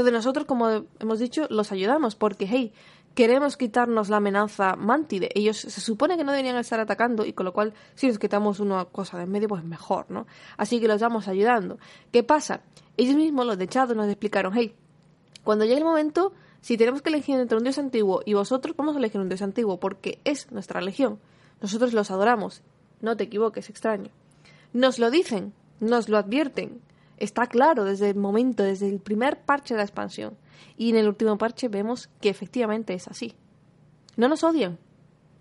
Entonces 0.00 0.14
nosotros, 0.14 0.46
como 0.46 0.86
hemos 0.98 1.18
dicho, 1.18 1.46
los 1.50 1.72
ayudamos 1.72 2.14
porque, 2.14 2.46
hey, 2.46 2.72
queremos 3.14 3.58
quitarnos 3.58 4.08
la 4.08 4.16
amenaza 4.16 4.74
mantide. 4.76 5.28
Ellos 5.34 5.58
se 5.58 5.78
supone 5.82 6.16
que 6.16 6.24
no 6.24 6.32
deberían 6.32 6.56
estar 6.56 6.80
atacando 6.80 7.26
y 7.26 7.34
con 7.34 7.44
lo 7.44 7.52
cual 7.52 7.74
si 7.96 8.08
nos 8.08 8.18
quitamos 8.18 8.60
una 8.60 8.86
cosa 8.86 9.18
de 9.18 9.24
en 9.24 9.30
medio, 9.30 9.46
pues 9.46 9.62
mejor, 9.62 10.06
¿no? 10.08 10.26
Así 10.56 10.80
que 10.80 10.88
los 10.88 11.02
vamos 11.02 11.28
ayudando. 11.28 11.78
¿Qué 12.12 12.22
pasa? 12.22 12.62
Ellos 12.96 13.14
mismos, 13.14 13.44
los 13.44 13.58
de 13.58 13.68
Chad, 13.68 13.90
nos 13.90 14.08
explicaron, 14.08 14.54
hey, 14.56 14.74
cuando 15.44 15.66
llegue 15.66 15.80
el 15.80 15.84
momento, 15.84 16.32
si 16.62 16.78
tenemos 16.78 17.02
que 17.02 17.10
elegir 17.10 17.38
entre 17.38 17.58
un 17.58 17.64
dios 17.64 17.76
antiguo 17.76 18.22
y 18.24 18.32
vosotros, 18.32 18.74
vamos 18.78 18.96
a 18.96 19.00
elegir 19.00 19.20
un 19.20 19.28
dios 19.28 19.42
antiguo 19.42 19.78
porque 19.78 20.18
es 20.24 20.50
nuestra 20.50 20.80
religión. 20.80 21.18
Nosotros 21.60 21.92
los 21.92 22.10
adoramos. 22.10 22.62
No 23.02 23.18
te 23.18 23.24
equivoques, 23.24 23.68
extraño. 23.68 24.08
Nos 24.72 24.98
lo 24.98 25.10
dicen, 25.10 25.52
nos 25.78 26.08
lo 26.08 26.16
advierten. 26.16 26.80
Está 27.20 27.46
claro 27.46 27.84
desde 27.84 28.10
el 28.10 28.16
momento, 28.16 28.62
desde 28.62 28.88
el 28.88 28.98
primer 28.98 29.40
parche 29.42 29.74
de 29.74 29.78
la 29.78 29.84
expansión. 29.84 30.36
Y 30.76 30.90
en 30.90 30.96
el 30.96 31.06
último 31.06 31.38
parche 31.38 31.68
vemos 31.68 32.08
que 32.20 32.30
efectivamente 32.30 32.94
es 32.94 33.06
así. 33.08 33.34
No 34.16 34.28
nos 34.28 34.42
odian, 34.42 34.78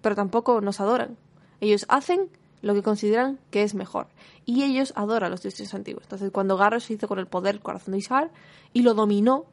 pero 0.01 0.15
tampoco 0.15 0.62
nos 0.62 0.79
adoran. 0.79 1.17
Ellos 1.62 1.86
hacen 1.89 2.29
lo 2.62 2.74
que 2.74 2.83
consideran 2.83 3.39
que 3.51 3.63
es 3.63 3.75
mejor. 3.75 4.07
Y 4.45 4.63
ellos 4.63 4.93
adoran 4.95 5.27
a 5.27 5.29
los 5.29 5.41
dioses 5.41 5.74
antiguos. 5.74 6.03
Entonces, 6.03 6.31
cuando 6.31 6.57
Garros 6.57 6.83
se 6.83 6.93
hizo 6.93 7.07
con 7.07 7.19
el 7.19 7.27
poder 7.27 7.62
corazón 7.62 7.93
de 7.93 8.00
Ishar 8.00 8.31
y 8.74 8.81
lo 8.81 8.93
dominó, 8.93 9.45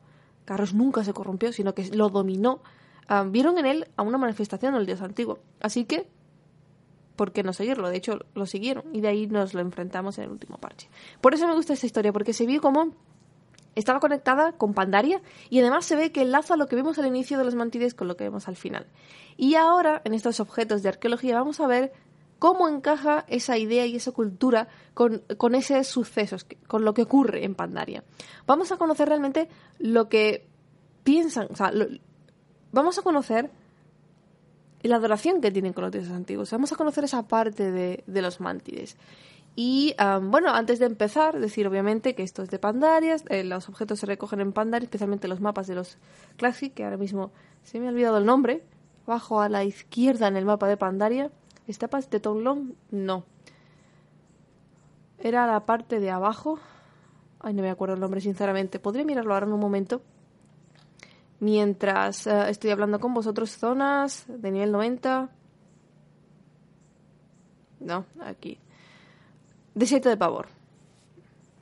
Garros 0.47 0.75
nunca 0.75 1.05
se 1.05 1.13
corrompió, 1.13 1.53
sino 1.53 1.75
que 1.75 1.89
lo 1.95 2.09
dominó, 2.09 2.61
ah, 3.09 3.25
vieron 3.25 3.59
en 3.59 3.67
él 3.67 3.89
a 3.97 4.03
una 4.03 4.19
manifestación 4.19 4.75
del 4.75 4.87
dios 4.87 5.01
antiguo. 5.01 5.39
Así 5.61 5.85
que 5.85 6.09
¿por 7.17 7.33
qué 7.33 7.43
no 7.43 7.53
seguirlo? 7.53 7.89
De 7.89 7.97
hecho, 7.97 8.21
lo 8.35 8.47
siguieron 8.47 8.85
y 8.93 9.01
de 9.01 9.09
ahí 9.09 9.27
nos 9.27 9.55
lo 9.55 9.61
enfrentamos 9.61 10.19
en 10.19 10.25
el 10.25 10.31
último 10.31 10.59
parche. 10.59 10.89
Por 11.21 11.35
eso 11.35 11.47
me 11.49 11.55
gusta 11.55 11.73
esta 11.73 11.87
historia, 11.87 12.13
porque 12.13 12.33
se 12.33 12.47
vio 12.47 12.61
como 12.61 12.93
estaba 13.75 14.01
conectada 14.01 14.53
con 14.53 14.73
Pandaria 14.73 15.21
y 15.51 15.61
además 15.61 15.85
se 15.85 15.97
ve 15.97 16.11
que 16.11 16.23
enlaza 16.23 16.57
lo 16.57 16.67
que 16.67 16.77
vemos 16.77 16.99
al 16.99 17.07
inicio 17.07 17.37
de 17.37 17.45
los 17.45 17.55
mantides 17.55 17.95
con 17.95 18.09
lo 18.09 18.17
que 18.17 18.25
vemos 18.25 18.49
al 18.49 18.57
final. 18.57 18.87
Y 19.37 19.55
ahora, 19.55 20.01
en 20.05 20.15
estos 20.15 20.41
objetos 20.41 20.83
de 20.83 20.89
arqueología, 20.89 21.35
vamos 21.37 21.61
a 21.61 21.67
ver 21.67 21.93
cómo 22.39 22.69
encaja 22.69 23.25
esa 23.29 23.59
idea 23.59 23.87
y 23.87 23.97
esa 23.97 24.13
cultura 24.13 24.69
con, 24.95 25.23
con 25.37 25.55
esos 25.55 25.87
sucesos, 25.87 26.47
con 26.67 26.85
lo 26.85 26.95
que 26.95 27.03
ocurre 27.03 27.45
en 27.45 27.55
Pandaria. 27.55 28.03
Vamos 28.47 28.73
a 28.73 28.77
conocer 28.77 29.09
realmente 29.09 29.49
lo 29.79 30.09
que 30.09 30.49
piensan, 31.05 31.49
o 31.51 31.57
sea, 31.57 31.73
vamos 32.73 32.99
a 32.99 33.03
conocer 33.03 33.51
la 34.89 34.97
adoración 34.97 35.41
que 35.41 35.51
tienen 35.51 35.73
con 35.73 35.85
los 35.85 35.93
dioses 35.93 36.13
antiguos. 36.13 36.51
Vamos 36.51 36.73
a 36.73 36.77
conocer 36.77 37.05
esa 37.05 37.27
parte 37.27 37.71
de, 37.71 38.03
los 38.07 38.41
mántides. 38.41 38.97
Y 39.55 39.95
bueno, 40.23 40.51
antes 40.51 40.79
de 40.79 40.87
empezar, 40.87 41.41
decir 41.41 41.67
obviamente 41.67 42.15
que 42.15 42.23
esto 42.23 42.43
es 42.43 42.51
de 42.51 42.59
Pandaria, 42.59 43.17
eh, 43.31 43.43
los 43.43 43.69
objetos 43.69 44.01
se 44.01 44.07
recogen 44.07 44.41
en 44.41 44.53
Pandaria, 44.53 44.85
especialmente 44.85 45.29
los 45.29 45.41
mapas 45.41 45.67
de 45.67 45.75
los 45.75 45.97
Classic, 46.37 46.73
que 46.75 46.85
ahora 46.85 46.99
mismo 46.99 47.31
se 47.63 47.81
me 47.81 47.87
ha 47.87 47.91
olvidado 47.91 48.19
el 48.19 48.27
nombre, 48.27 48.63
abajo 49.07 49.41
a 49.41 49.49
la 49.49 49.65
izquierda 49.65 50.29
en 50.29 50.37
el 50.37 50.45
mapa 50.45 50.69
de 50.69 50.77
Pandaria. 50.77 51.31
¿Estapas 51.67 52.11
de 52.11 52.21
Tonglong? 52.21 52.75
No. 52.91 53.25
Era 55.19 55.47
la 55.47 55.65
parte 55.65 56.01
de 56.01 56.11
abajo. 56.11 56.61
Ay, 57.41 57.55
no 57.55 57.63
me 57.63 57.71
acuerdo 57.71 57.95
el 57.95 58.01
nombre, 58.01 58.21
sinceramente. 58.21 58.79
Podría 58.79 59.05
mirarlo 59.05 59.35
ahora 59.35 59.47
en 59.47 59.53
un 59.53 59.61
momento 59.61 60.03
mientras 61.41 62.27
eh, 62.27 62.51
estoy 62.51 62.71
hablando 62.71 63.01
con 63.01 63.15
vosotros 63.15 63.51
zonas 63.57 64.25
de 64.29 64.51
nivel 64.51 64.73
90. 64.73 65.31
No, 67.81 68.07
aquí. 68.21 68.59
Desierto 69.75 70.09
de 70.09 70.17
Pavor. 70.17 70.49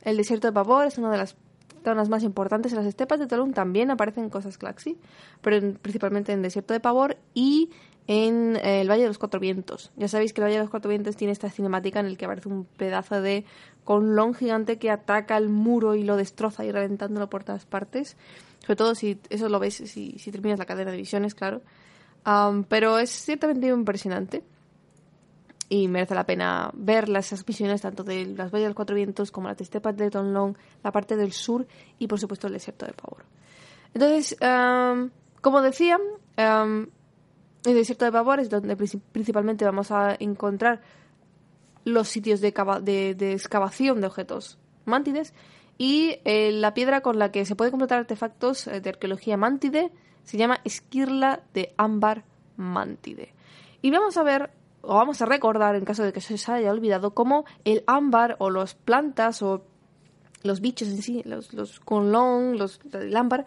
El 0.03 0.17
desierto 0.17 0.47
de 0.47 0.53
Pavor 0.53 0.87
es 0.87 0.99
una 0.99 1.11
de 1.11 1.19
las 1.19 1.37
zonas 1.83 2.09
más 2.09 2.23
importantes 2.23 2.73
en 2.73 2.79
las 2.79 2.87
estepas 2.87 3.19
de 3.19 3.27
Tolum. 3.27 3.53
También 3.53 3.91
aparecen 3.91 4.31
cosas 4.31 4.59
Claxi, 4.59 4.97
pero 5.41 5.75
principalmente 5.79 6.33
en 6.33 6.43
Desierto 6.43 6.73
de 6.75 6.81
Pavor 6.81 7.17
y 7.35 7.71
en 8.07 8.57
eh, 8.57 8.81
el 8.81 8.91
Valle 8.91 9.03
de 9.03 9.09
los 9.09 9.19
Cuatro 9.19 9.41
Vientos. 9.41 9.91
Ya 9.97 10.09
sabéis 10.09 10.33
que 10.33 10.41
el 10.41 10.47
Valle 10.47 10.57
de 10.57 10.63
los 10.63 10.71
Cuatro 10.71 10.89
Vientos 10.89 11.17
tiene 11.17 11.33
esta 11.33 11.51
cinemática 11.51 12.01
en 12.01 12.07
el 12.07 12.17
que 12.17 12.25
aparece 12.25 12.49
un 12.49 12.65
pedazo 12.65 13.21
de 13.21 13.45
conlón 13.85 14.35
gigante 14.35 14.79
que 14.79 14.91
ataca 14.91 15.37
el 15.37 15.49
muro 15.49 15.95
y 15.95 16.05
lo 16.05 16.17
destroza 16.17 16.65
y 16.65 16.73
reventándolo 16.73 17.29
por 17.29 17.45
todas 17.45 17.67
partes. 17.67 18.17
Sobre 18.65 18.77
todo 18.77 18.95
si 18.95 19.21
eso 19.29 19.49
lo 19.51 19.59
ves, 19.59 19.75
si, 19.75 20.19
si 20.19 20.33
terminas 20.33 20.59
la 20.59 20.65
cadena 20.65 20.91
de 20.91 20.97
visiones, 20.97 21.35
claro. 21.35 21.61
pero 22.69 22.99
es 22.99 23.11
ciertamente 23.11 23.67
impresionante. 23.67 24.43
Y 25.69 25.89
merece 25.89 26.15
la 26.15 26.25
pena 26.25 26.71
ver 26.75 27.09
las 27.09 27.45
visiones 27.45 27.83
tanto 27.83 28.05
de 28.05 28.27
las 28.27 28.51
Valles 28.51 28.69
de 28.69 28.75
Cuatro 28.75 28.95
Vientos 28.97 29.31
como 29.31 29.49
las 29.49 29.61
estepas 29.61 29.97
de 29.97 30.11
Tonlong, 30.11 30.57
la 30.83 30.93
parte 30.93 31.17
del 31.17 31.33
sur 31.33 31.67
y 31.99 32.07
por 32.07 32.21
supuesto 32.21 32.47
el 32.47 32.53
desierto 32.53 32.87
de 32.87 32.93
Pavor. 32.93 33.25
Entonces, 33.93 34.37
como 35.41 35.63
decía, 35.63 35.99
el 36.37 36.89
desierto 37.65 38.05
de 38.05 38.13
Pavor 38.13 38.41
es 38.41 38.51
donde 38.51 38.77
principalmente 38.77 39.65
vamos 39.65 39.91
a 39.91 40.17
encontrar 40.19 40.81
los 41.85 42.09
sitios 42.09 42.41
de, 42.41 42.53
de 43.17 43.33
excavación 43.33 44.01
de 44.01 44.07
objetos 44.07 44.59
mántides 44.85 45.35
y 45.79 46.19
eh, 46.25 46.53
la 46.53 46.75
piedra 46.75 47.01
con 47.01 47.19
la 47.19 47.33
que 47.33 47.45
se 47.45 47.57
puede 47.57 47.71
completar 47.71 47.99
artefactos 47.99 48.67
eh, 48.67 48.81
de 48.81 48.91
arqueología 48.91 49.37
mantide 49.37 49.91
se 50.25 50.39
llama 50.39 50.61
esquirla 50.65 51.41
de 51.53 51.75
ámbar 51.77 52.25
mantide. 52.57 53.35
Y 53.83 53.91
vamos 53.91 54.17
a 54.17 54.23
ver, 54.23 54.51
o 54.81 54.95
vamos 54.95 55.21
a 55.21 55.27
recordar, 55.27 55.77
en 55.77 55.85
caso 55.85 56.03
de 56.03 56.13
que 56.13 56.21
se 56.21 56.35
os 56.35 56.49
haya 56.49 56.71
olvidado, 56.71 57.13
cómo 57.13 57.45
el 57.65 57.85
ámbar 57.87 58.37
o 58.39 58.51
las 58.51 58.75
plantas 58.75 59.43
o 59.43 59.65
los 60.43 60.61
bichos 60.61 60.89
en 60.89 61.03
sí, 61.03 61.23
los, 61.25 61.53
los 61.53 61.81
los, 61.91 62.81
el 62.93 63.17
ámbar, 63.17 63.47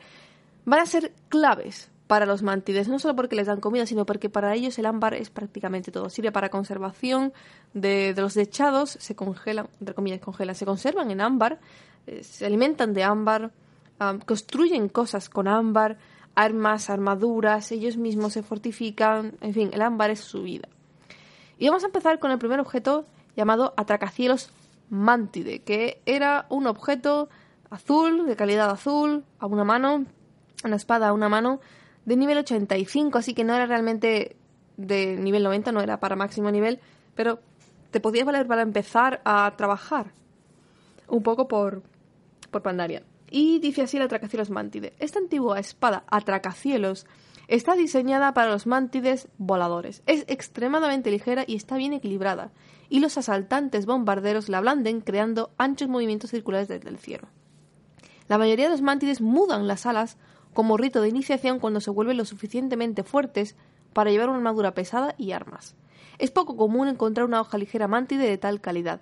van 0.66 0.80
a 0.80 0.86
ser 0.86 1.14
claves 1.30 1.90
para 2.08 2.26
los 2.26 2.42
mantides, 2.42 2.88
no 2.88 3.00
solo 3.00 3.16
porque 3.16 3.36
les 3.36 3.48
dan 3.48 3.60
comida, 3.60 3.86
sino 3.86 4.06
porque 4.06 4.30
para 4.30 4.56
ellos 4.56 4.78
el 4.80 4.86
ámbar 4.86 5.14
es 5.14 5.30
prácticamente 5.30 5.92
todo. 5.92 6.10
Sirve 6.10 6.32
para 6.32 6.50
conservación 6.50 7.34
de, 7.74 8.14
de 8.14 8.22
los 8.22 8.34
dechados, 8.34 8.92
se 8.92 9.16
congelan, 9.16 9.68
entre 9.80 9.94
comillas, 9.94 10.22
congelan, 10.22 10.56
se 10.56 10.66
conservan 10.66 11.12
en 11.12 11.22
ámbar, 11.22 11.60
eh, 12.08 12.24
se 12.24 12.46
alimentan 12.46 12.94
de 12.94 13.04
ámbar, 13.04 13.52
construyen 14.26 14.90
cosas 14.90 15.30
con 15.30 15.48
ámbar, 15.48 15.98
armas, 16.36 16.90
armaduras, 16.90 17.72
ellos 17.72 17.98
mismos 17.98 18.34
se 18.34 18.44
fortifican, 18.44 19.38
en 19.42 19.54
fin, 19.54 19.70
el 19.74 19.82
ámbar 19.82 20.12
es 20.12 20.20
su 20.20 20.44
vida. 20.44 20.70
Y 21.58 21.68
vamos 21.68 21.84
a 21.84 21.88
empezar 21.88 22.20
con 22.20 22.32
el 22.32 22.38
primer 22.38 22.60
objeto 22.60 23.06
llamado 23.36 23.74
Atracacielos 23.76 24.52
Mantide, 24.90 25.64
que 25.64 26.02
era 26.06 26.46
un 26.50 26.68
objeto 26.68 27.30
azul, 27.70 28.26
de 28.26 28.36
calidad 28.36 28.70
azul, 28.70 29.26
a 29.40 29.48
una 29.48 29.64
mano, 29.64 30.06
una 30.64 30.76
espada 30.76 31.10
a 31.10 31.14
una 31.14 31.28
mano, 31.28 31.60
de 32.06 32.16
nivel 32.16 32.38
85, 32.38 33.18
así 33.18 33.34
que 33.34 33.44
no 33.44 33.54
era 33.54 33.66
realmente 33.66 34.38
de 34.78 35.18
nivel 35.18 35.44
90, 35.44 35.72
no 35.72 35.82
era 35.82 36.00
para 36.00 36.16
máximo 36.16 36.52
nivel, 36.52 36.80
pero 37.16 37.40
te 37.92 38.00
podía 38.00 38.24
valer 38.24 38.48
para 38.48 38.62
empezar 38.62 39.22
a 39.26 39.52
trabajar 39.58 40.12
un 41.08 41.24
poco 41.24 41.48
por, 41.48 41.84
por 42.52 42.62
Pandaria. 42.62 43.04
Y 43.30 43.60
dice 43.60 43.82
así 43.82 43.98
el 43.98 44.04
Atracacielos 44.04 44.50
Mantide. 44.50 44.94
Esta 45.00 45.20
antigua 45.20 45.60
espada 45.60 46.04
Atracacielos 46.08 47.06
está 47.48 47.76
diseñada 47.76 48.34
para 48.34 48.52
los 48.52 48.68
mántides 48.68 49.28
voladores. 49.38 50.04
Es 50.06 50.26
extremadamente 50.28 51.12
ligera 51.12 51.44
y 51.48 51.56
está 51.56 51.78
bien 51.78 51.94
equilibrada, 51.94 52.52
y 52.90 53.00
los 53.00 53.18
asaltantes 53.18 53.86
bombarderos 53.86 54.50
la 54.50 54.62
blanden 54.62 55.02
creando 55.02 55.52
anchos 55.58 55.88
movimientos 55.88 56.32
circulares 56.32 56.68
desde 56.68 56.90
el 56.90 56.98
cielo. 56.98 57.28
La 58.28 58.38
mayoría 58.38 58.66
de 58.66 58.72
los 58.72 58.82
mántides 58.82 59.22
mudan 59.22 59.68
las 59.68 59.86
alas 59.86 60.18
como 60.54 60.78
rito 60.78 61.02
de 61.02 61.10
iniciación 61.10 61.60
cuando 61.60 61.80
se 61.82 61.92
vuelven 61.92 62.18
lo 62.18 62.26
suficientemente 62.26 63.04
fuertes 63.04 63.56
para 63.94 64.12
llevar 64.12 64.30
una 64.30 64.38
armadura 64.38 64.74
pesada 64.74 65.16
y 65.18 65.32
armas. 65.32 65.76
Es 66.18 66.32
poco 66.32 66.58
común 66.58 66.88
encontrar 66.88 67.26
una 67.26 67.42
hoja 67.42 67.58
ligera 67.58 67.88
mantide 67.88 68.28
de 68.28 68.38
tal 68.38 68.60
calidad. 68.60 69.02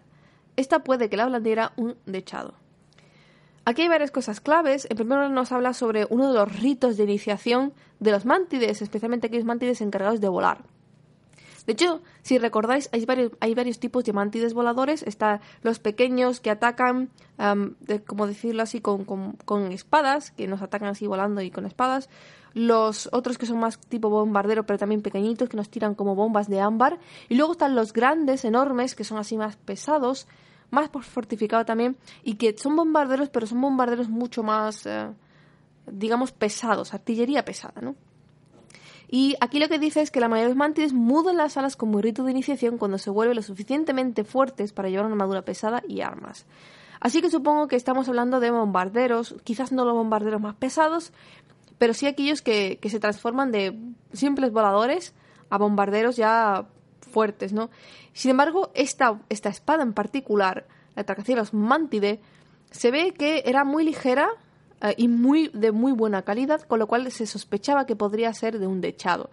Esta 0.58 0.84
puede 0.84 1.10
que 1.10 1.18
la 1.18 1.26
blandiera 1.26 1.74
un 1.76 1.96
dechado. 2.06 2.56
Aquí 3.66 3.82
hay 3.82 3.88
varias 3.88 4.12
cosas 4.12 4.42
claves. 4.42 4.88
En 4.90 4.96
primer 4.96 5.18
lugar 5.18 5.32
nos 5.32 5.52
habla 5.52 5.74
sobre 5.74 6.06
uno 6.10 6.32
de 6.32 6.38
los 6.38 6.60
ritos 6.60 6.98
de 6.98 7.04
iniciación 7.04 7.74
de 8.00 8.12
los 8.12 8.24
mántides, 8.26 8.84
especialmente 8.84 9.28
aquellos 9.28 9.46
mántides 9.46 9.82
encargados 9.82 10.22
de 10.22 10.30
volar. 10.30 10.64
De 11.66 11.74
hecho, 11.74 12.02
si 12.22 12.38
recordáis, 12.38 12.90
hay 12.92 13.06
varios, 13.06 13.32
hay 13.40 13.56
varios 13.56 13.80
tipos 13.80 14.04
de 14.04 14.14
mántides 14.14 14.54
voladores. 14.54 15.02
Están 15.02 15.42
los 15.64 15.80
pequeños 15.80 16.40
que 16.40 16.52
atacan, 16.52 17.10
como 18.06 18.28
decirlo 18.28 18.62
así, 18.62 18.82
con, 18.82 19.04
con, 19.04 19.72
espadas, 19.72 20.30
que 20.30 20.48
nos 20.48 20.62
atacan 20.62 20.90
así 20.90 21.08
volando 21.08 21.42
y 21.42 21.50
con 21.50 21.66
espadas. 21.66 22.08
Los 22.54 23.10
otros 23.12 23.40
que 23.40 23.48
son 23.48 23.60
más 23.60 23.80
tipo 23.80 24.12
bombardero, 24.12 24.68
pero 24.68 24.78
también 24.78 25.02
pequeñitos, 25.02 25.50
que 25.50 25.58
nos 25.58 25.70
tiran 25.70 25.96
como 25.96 26.14
bombas 26.14 26.48
de 26.50 26.60
ámbar. 26.60 27.00
Y 27.30 27.36
luego 27.36 27.54
están 27.54 27.74
los 27.74 27.94
grandes, 27.94 28.46
enormes, 28.46 28.94
que 28.94 29.04
son 29.04 29.18
así 29.18 29.36
más 29.36 29.56
pesados, 29.56 30.28
más 30.72 30.90
fortificado 30.90 31.66
también 31.66 31.98
y 32.24 32.36
que 32.36 32.58
son 32.58 32.76
bombarderos, 32.76 33.30
pero 33.30 33.48
son 33.48 33.62
bombarderos 33.62 34.10
mucho 34.10 34.44
más, 34.44 34.86
eh, 34.86 35.08
digamos, 35.92 36.32
pesados, 36.32 36.94
artillería 36.94 37.46
pesada, 37.46 37.82
¿no? 37.82 37.96
Y 39.08 39.36
aquí 39.40 39.60
lo 39.60 39.70
que 39.70 39.80
dice 39.80 40.02
es 40.02 40.12
que 40.12 40.20
la 40.20 40.28
mayoría 40.28 40.48
de 40.48 40.56
los 40.56 40.58
mantides 40.58 40.94
mudan 40.94 41.38
las 41.38 41.58
alas 41.58 41.76
como 41.76 42.02
rito 42.02 42.24
de 42.24 42.32
iniciación 42.32 42.78
cuando 42.78 42.98
se 42.98 43.12
vuelven 43.12 43.36
lo 43.36 43.44
suficientemente 43.44 44.24
fuertes 44.24 44.74
para 44.74 44.90
llevar 44.90 45.06
una 45.06 45.14
armadura 45.14 45.44
pesada 45.44 45.84
y 45.88 46.02
armas. 46.02 46.46
Así 47.00 47.22
que 47.22 47.30
supongo 47.30 47.68
que 47.68 47.76
estamos 47.76 48.10
hablando 48.10 48.40
de 48.40 48.52
bombarderos, 48.52 49.36
quizás 49.44 49.72
no 49.72 49.86
los 49.86 49.94
bombarderos 49.94 50.42
más 50.42 50.56
pesados, 50.56 51.14
pero 51.78 51.94
sí 51.94 52.08
aquellos 52.08 52.42
que, 52.42 52.80
que 52.82 52.90
se 52.90 53.00
transforman 53.00 53.52
de 53.52 53.78
simples 54.14 54.52
voladores 54.52 55.14
a 55.50 55.58
bombarderos 55.58 56.16
ya 56.16 56.66
fuertes, 57.16 57.54
¿no? 57.54 57.70
Sin 58.12 58.32
embargo, 58.32 58.72
esta, 58.74 59.22
esta 59.30 59.48
espada 59.48 59.84
en 59.84 59.94
particular, 59.94 60.66
la 60.98 61.06
Tracaceros 61.06 61.54
Mantide, 61.54 62.20
se 62.72 62.92
ve 62.92 63.14
que 63.14 63.44
era 63.46 63.64
muy 63.64 63.86
ligera 63.86 64.28
eh, 64.82 64.96
y 64.98 65.08
muy 65.08 65.48
de 65.54 65.72
muy 65.72 65.94
buena 65.94 66.24
calidad, 66.24 66.60
con 66.64 66.78
lo 66.80 66.88
cual 66.88 67.10
se 67.14 67.26
sospechaba 67.26 67.86
que 67.86 67.96
podría 67.96 68.34
ser 68.34 68.60
de 68.60 68.68
un 68.68 68.82
dechado. 68.82 69.30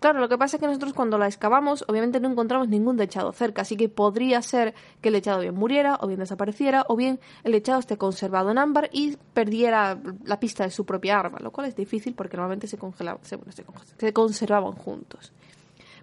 Claro, 0.00 0.18
lo 0.18 0.30
que 0.30 0.38
pasa 0.38 0.56
es 0.56 0.60
que 0.62 0.66
nosotros 0.66 0.94
cuando 0.94 1.18
la 1.18 1.26
excavamos, 1.26 1.84
obviamente 1.88 2.20
no 2.20 2.30
encontramos 2.30 2.68
ningún 2.68 2.96
dechado 2.96 3.32
cerca, 3.32 3.62
así 3.62 3.76
que 3.76 3.90
podría 3.90 4.40
ser 4.40 4.72
que 5.02 5.08
el 5.10 5.14
dechado 5.14 5.40
bien 5.40 5.54
muriera, 5.54 5.98
o 6.00 6.06
bien 6.06 6.20
desapareciera, 6.20 6.86
o 6.88 6.96
bien 6.96 7.20
el 7.44 7.52
dechado 7.52 7.80
esté 7.80 7.98
conservado 7.98 8.50
en 8.50 8.56
ámbar 8.56 8.88
y 8.92 9.18
perdiera 9.34 9.98
la 10.24 10.40
pista 10.40 10.64
de 10.64 10.70
su 10.70 10.86
propia 10.86 11.18
arma, 11.18 11.38
lo 11.40 11.50
cual 11.50 11.66
es 11.66 11.76
difícil 11.76 12.14
porque 12.14 12.38
normalmente 12.38 12.66
se, 12.66 12.78
congelaban, 12.78 13.20
se 13.24 14.12
conservaban 14.14 14.72
juntos. 14.72 15.32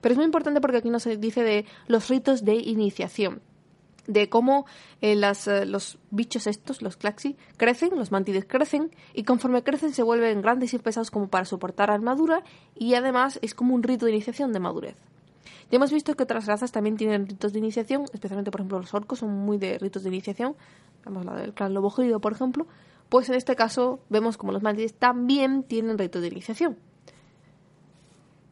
Pero 0.03 0.13
es 0.13 0.17
muy 0.17 0.25
importante 0.25 0.59
porque 0.59 0.77
aquí 0.77 0.89
nos 0.89 1.05
dice 1.05 1.43
de 1.43 1.65
los 1.87 2.09
ritos 2.09 2.43
de 2.43 2.55
iniciación 2.55 3.41
de 4.05 4.27
cómo 4.27 4.65
eh, 5.01 5.13
eh, 5.13 5.65
los 5.65 5.97
bichos 6.11 6.45
estos, 6.45 6.81
los 6.81 6.97
claxi, 6.97 7.37
crecen, 7.55 7.91
los 7.95 8.11
mantides 8.11 8.43
crecen 8.43 8.91
y 9.13 9.23
conforme 9.23 9.63
crecen 9.63 9.93
se 9.93 10.03
vuelven 10.03 10.41
grandes 10.41 10.73
y 10.73 10.77
pesados 10.79 11.09
como 11.09 11.29
para 11.29 11.45
soportar 11.45 11.89
armadura 11.89 12.43
y 12.75 12.95
además 12.95 13.39
es 13.41 13.55
como 13.55 13.73
un 13.73 13.81
rito 13.81 14.05
de 14.05 14.11
iniciación 14.11 14.51
de 14.51 14.59
madurez. 14.59 14.97
Ya 15.71 15.77
hemos 15.77 15.93
visto 15.93 16.13
que 16.15 16.23
otras 16.23 16.47
razas 16.47 16.73
también 16.73 16.97
tienen 16.97 17.25
ritos 17.25 17.53
de 17.53 17.59
iniciación, 17.59 18.03
especialmente 18.11 18.51
por 18.51 18.59
ejemplo 18.59 18.79
los 18.79 18.93
orcos 18.93 19.19
son 19.19 19.31
muy 19.31 19.57
de 19.57 19.79
ritos 19.79 20.03
de 20.03 20.09
iniciación, 20.09 20.57
vamos 21.05 21.23
la 21.23 21.35
del 21.35 21.53
clan 21.53 21.73
lobo 21.73 21.93
por 22.19 22.33
ejemplo, 22.33 22.67
pues 23.07 23.29
en 23.29 23.35
este 23.35 23.55
caso 23.55 24.01
vemos 24.09 24.35
como 24.35 24.51
los 24.51 24.63
mantides 24.63 24.95
también 24.95 25.63
tienen 25.63 25.97
ritos 25.97 26.21
de 26.21 26.27
iniciación. 26.27 26.77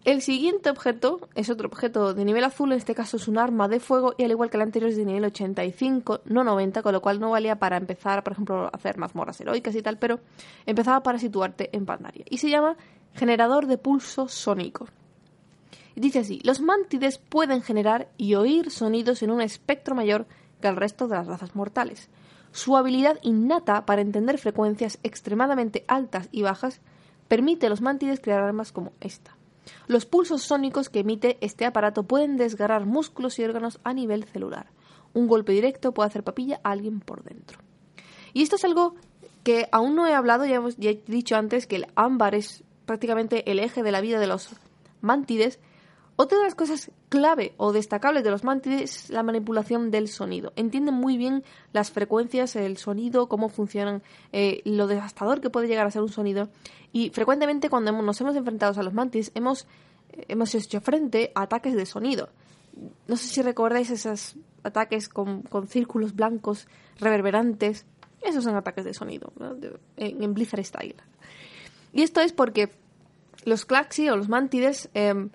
El 0.03 0.23
siguiente 0.23 0.71
objeto 0.71 1.29
es 1.35 1.51
otro 1.51 1.67
objeto 1.67 2.15
de 2.15 2.25
nivel 2.25 2.43
azul, 2.43 2.71
en 2.71 2.79
este 2.79 2.95
caso 2.95 3.17
es 3.17 3.27
un 3.27 3.37
arma 3.37 3.67
de 3.67 3.79
fuego 3.79 4.15
y 4.17 4.23
al 4.23 4.31
igual 4.31 4.49
que 4.49 4.57
el 4.57 4.63
anterior 4.63 4.89
es 4.89 4.97
de 4.97 5.05
nivel 5.05 5.25
85, 5.25 6.21
no 6.25 6.43
90, 6.43 6.81
con 6.81 6.93
lo 6.93 7.03
cual 7.03 7.19
no 7.19 7.29
valía 7.29 7.59
para 7.59 7.77
empezar, 7.77 8.23
por 8.23 8.33
ejemplo, 8.33 8.65
a 8.65 8.69
hacer 8.69 8.97
mazmorras 8.97 9.39
heroicas 9.39 9.75
y 9.75 9.83
tal, 9.83 9.99
pero 9.99 10.19
empezaba 10.65 11.03
para 11.03 11.19
situarte 11.19 11.69
en 11.77 11.85
Pandaria. 11.85 12.25
Y 12.27 12.39
se 12.39 12.49
llama 12.49 12.77
generador 13.13 13.67
de 13.67 13.77
pulso 13.77 14.27
sónico. 14.27 14.87
Dice 15.95 16.19
así, 16.19 16.39
los 16.43 16.61
mantides 16.61 17.19
pueden 17.19 17.61
generar 17.61 18.09
y 18.17 18.33
oír 18.33 18.71
sonidos 18.71 19.21
en 19.21 19.29
un 19.29 19.41
espectro 19.41 19.93
mayor 19.93 20.25
que 20.61 20.67
el 20.67 20.77
resto 20.77 21.07
de 21.07 21.17
las 21.17 21.27
razas 21.27 21.55
mortales. 21.55 22.09
Su 22.51 22.75
habilidad 22.75 23.19
innata 23.21 23.85
para 23.85 24.01
entender 24.01 24.39
frecuencias 24.39 24.97
extremadamente 25.03 25.85
altas 25.87 26.27
y 26.31 26.41
bajas 26.41 26.81
permite 27.27 27.67
a 27.67 27.69
los 27.69 27.81
mantides 27.81 28.19
crear 28.19 28.41
armas 28.41 28.71
como 28.71 28.93
esta. 28.99 29.35
Los 29.87 30.05
pulsos 30.05 30.41
sónicos 30.43 30.89
que 30.89 30.99
emite 30.99 31.37
este 31.41 31.65
aparato 31.65 32.03
pueden 32.03 32.37
desgarrar 32.37 32.85
músculos 32.85 33.37
y 33.39 33.43
órganos 33.43 33.79
a 33.83 33.93
nivel 33.93 34.23
celular. 34.25 34.67
Un 35.13 35.27
golpe 35.27 35.51
directo 35.51 35.93
puede 35.93 36.07
hacer 36.07 36.23
papilla 36.23 36.59
a 36.63 36.71
alguien 36.71 36.99
por 36.99 37.23
dentro. 37.23 37.59
Y 38.33 38.43
esto 38.43 38.55
es 38.55 38.63
algo 38.63 38.95
que 39.43 39.67
aún 39.71 39.95
no 39.95 40.07
he 40.07 40.13
hablado, 40.13 40.45
ya, 40.45 40.55
hemos, 40.55 40.77
he 40.79 41.01
dicho 41.07 41.35
antes 41.35 41.67
que 41.67 41.75
el 41.77 41.87
ámbar 41.95 42.35
es 42.35 42.63
prácticamente 42.85 43.51
el 43.51 43.59
eje 43.59 43.83
de 43.83 43.91
la 43.91 44.01
vida 44.01 44.19
de 44.19 44.27
los 44.27 44.49
mantides. 45.01 45.59
Otra 46.21 46.37
de 46.37 46.43
las 46.43 46.53
cosas 46.53 46.91
clave 47.09 47.55
o 47.57 47.71
destacables 47.73 48.23
de 48.23 48.29
los 48.29 48.43
mantides 48.43 49.05
es 49.05 49.09
la 49.09 49.23
manipulación 49.23 49.89
del 49.89 50.07
sonido. 50.07 50.53
Entienden 50.55 50.93
muy 50.93 51.17
bien 51.17 51.43
las 51.73 51.89
frecuencias, 51.89 52.55
el 52.55 52.77
sonido, 52.77 53.27
cómo 53.27 53.49
funcionan, 53.49 54.03
eh, 54.31 54.61
lo 54.63 54.85
devastador 54.85 55.41
que 55.41 55.49
puede 55.49 55.67
llegar 55.67 55.87
a 55.87 55.89
ser 55.89 56.03
un 56.03 56.09
sonido. 56.09 56.49
Y 56.93 57.09
frecuentemente 57.09 57.71
cuando 57.71 57.91
nos 57.91 58.21
hemos 58.21 58.35
enfrentado 58.35 58.79
a 58.79 58.83
los 58.83 58.93
mantis 58.93 59.31
hemos, 59.33 59.65
hemos 60.27 60.53
hecho 60.53 60.79
frente 60.79 61.31
a 61.33 61.41
ataques 61.41 61.73
de 61.73 61.87
sonido. 61.87 62.29
No 63.07 63.17
sé 63.17 63.27
si 63.27 63.41
recordáis 63.41 63.89
esos 63.89 64.35
ataques 64.61 65.09
con, 65.09 65.43
círculos 65.69 66.15
blancos 66.15 66.67
reverberantes. 66.99 67.87
Esos 68.21 68.43
son 68.43 68.55
ataques 68.55 68.85
de 68.85 68.93
sonido 68.93 69.33
en, 69.97 70.33
Blizzard 70.35 70.63
Style. 70.65 70.97
Y 71.93 72.03
esto 72.03 72.21
es 72.21 72.31
porque 72.31 72.69
los 73.43 73.65
Claxi 73.65 74.07
o 74.07 74.15
los 74.15 74.29
Mantides 74.29 74.87
em, 74.93 75.31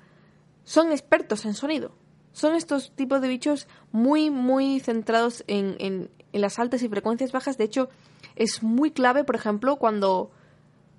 son 0.66 0.90
expertos 0.90 1.46
en 1.46 1.54
sonido. 1.54 1.92
Son 2.32 2.54
estos 2.54 2.90
tipos 2.90 3.22
de 3.22 3.28
bichos 3.28 3.66
muy, 3.92 4.30
muy 4.30 4.80
centrados 4.80 5.42
en, 5.46 5.76
en, 5.78 6.10
las 6.32 6.58
altas 6.58 6.82
y 6.82 6.88
frecuencias 6.88 7.32
bajas. 7.32 7.56
De 7.56 7.64
hecho, 7.64 7.88
es 8.34 8.62
muy 8.62 8.90
clave, 8.90 9.24
por 9.24 9.36
ejemplo, 9.36 9.76
cuando 9.76 10.30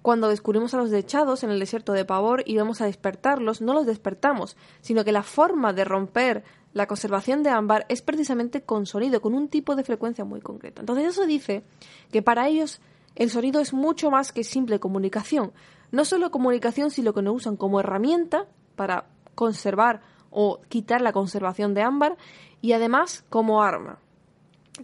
cuando 0.02 0.30
descubrimos 0.30 0.74
a 0.74 0.78
los 0.78 0.90
dechados 0.90 1.44
en 1.44 1.50
el 1.50 1.60
desierto 1.60 1.92
de 1.92 2.06
Pavor 2.06 2.42
y 2.46 2.56
vamos 2.56 2.80
a 2.80 2.86
despertarlos, 2.86 3.60
no 3.60 3.74
los 3.74 3.86
despertamos, 3.86 4.56
sino 4.80 5.04
que 5.04 5.12
la 5.12 5.22
forma 5.22 5.74
de 5.74 5.84
romper 5.84 6.46
la 6.72 6.88
conservación 6.88 7.44
de 7.44 7.50
ámbar 7.50 7.86
es 7.90 8.02
precisamente 8.02 8.62
con 8.62 8.86
sonido, 8.86 9.20
con 9.20 9.34
un 9.34 9.50
tipo 9.50 9.76
de 9.76 9.84
frecuencia 9.84 10.24
muy 10.24 10.40
concreto. 10.40 10.82
Entonces 10.82 11.08
eso 11.08 11.26
dice 11.26 11.64
que 12.10 12.22
para 12.22 12.48
ellos 12.48 12.80
el 13.16 13.30
sonido 13.30 13.60
es 13.60 13.74
mucho 13.74 14.10
más 14.10 14.32
que 14.32 14.46
simple 14.46 14.80
comunicación. 14.80 15.52
No 15.92 16.06
solo 16.06 16.32
comunicación, 16.32 16.90
sino 16.90 17.14
que 17.14 17.22
lo 17.22 17.34
usan 17.34 17.58
como 17.58 17.82
herramienta 17.82 18.46
para 18.78 19.08
conservar 19.38 20.02
o 20.32 20.60
quitar 20.68 21.02
la 21.02 21.14
conservación 21.14 21.76
de 21.76 21.84
ámbar 21.84 22.18
y 22.60 22.74
además 22.74 23.24
como 23.30 23.62
arma. 23.62 24.00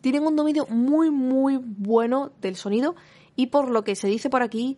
Tienen 0.02 0.26
un 0.26 0.36
dominio 0.36 0.68
muy 0.70 1.10
muy 1.10 1.58
bueno 1.58 2.32
del 2.40 2.56
sonido 2.56 2.96
y 3.36 3.48
por 3.48 3.70
lo 3.70 3.84
que 3.84 3.96
se 3.96 4.08
dice 4.08 4.30
por 4.30 4.44
aquí 4.44 4.78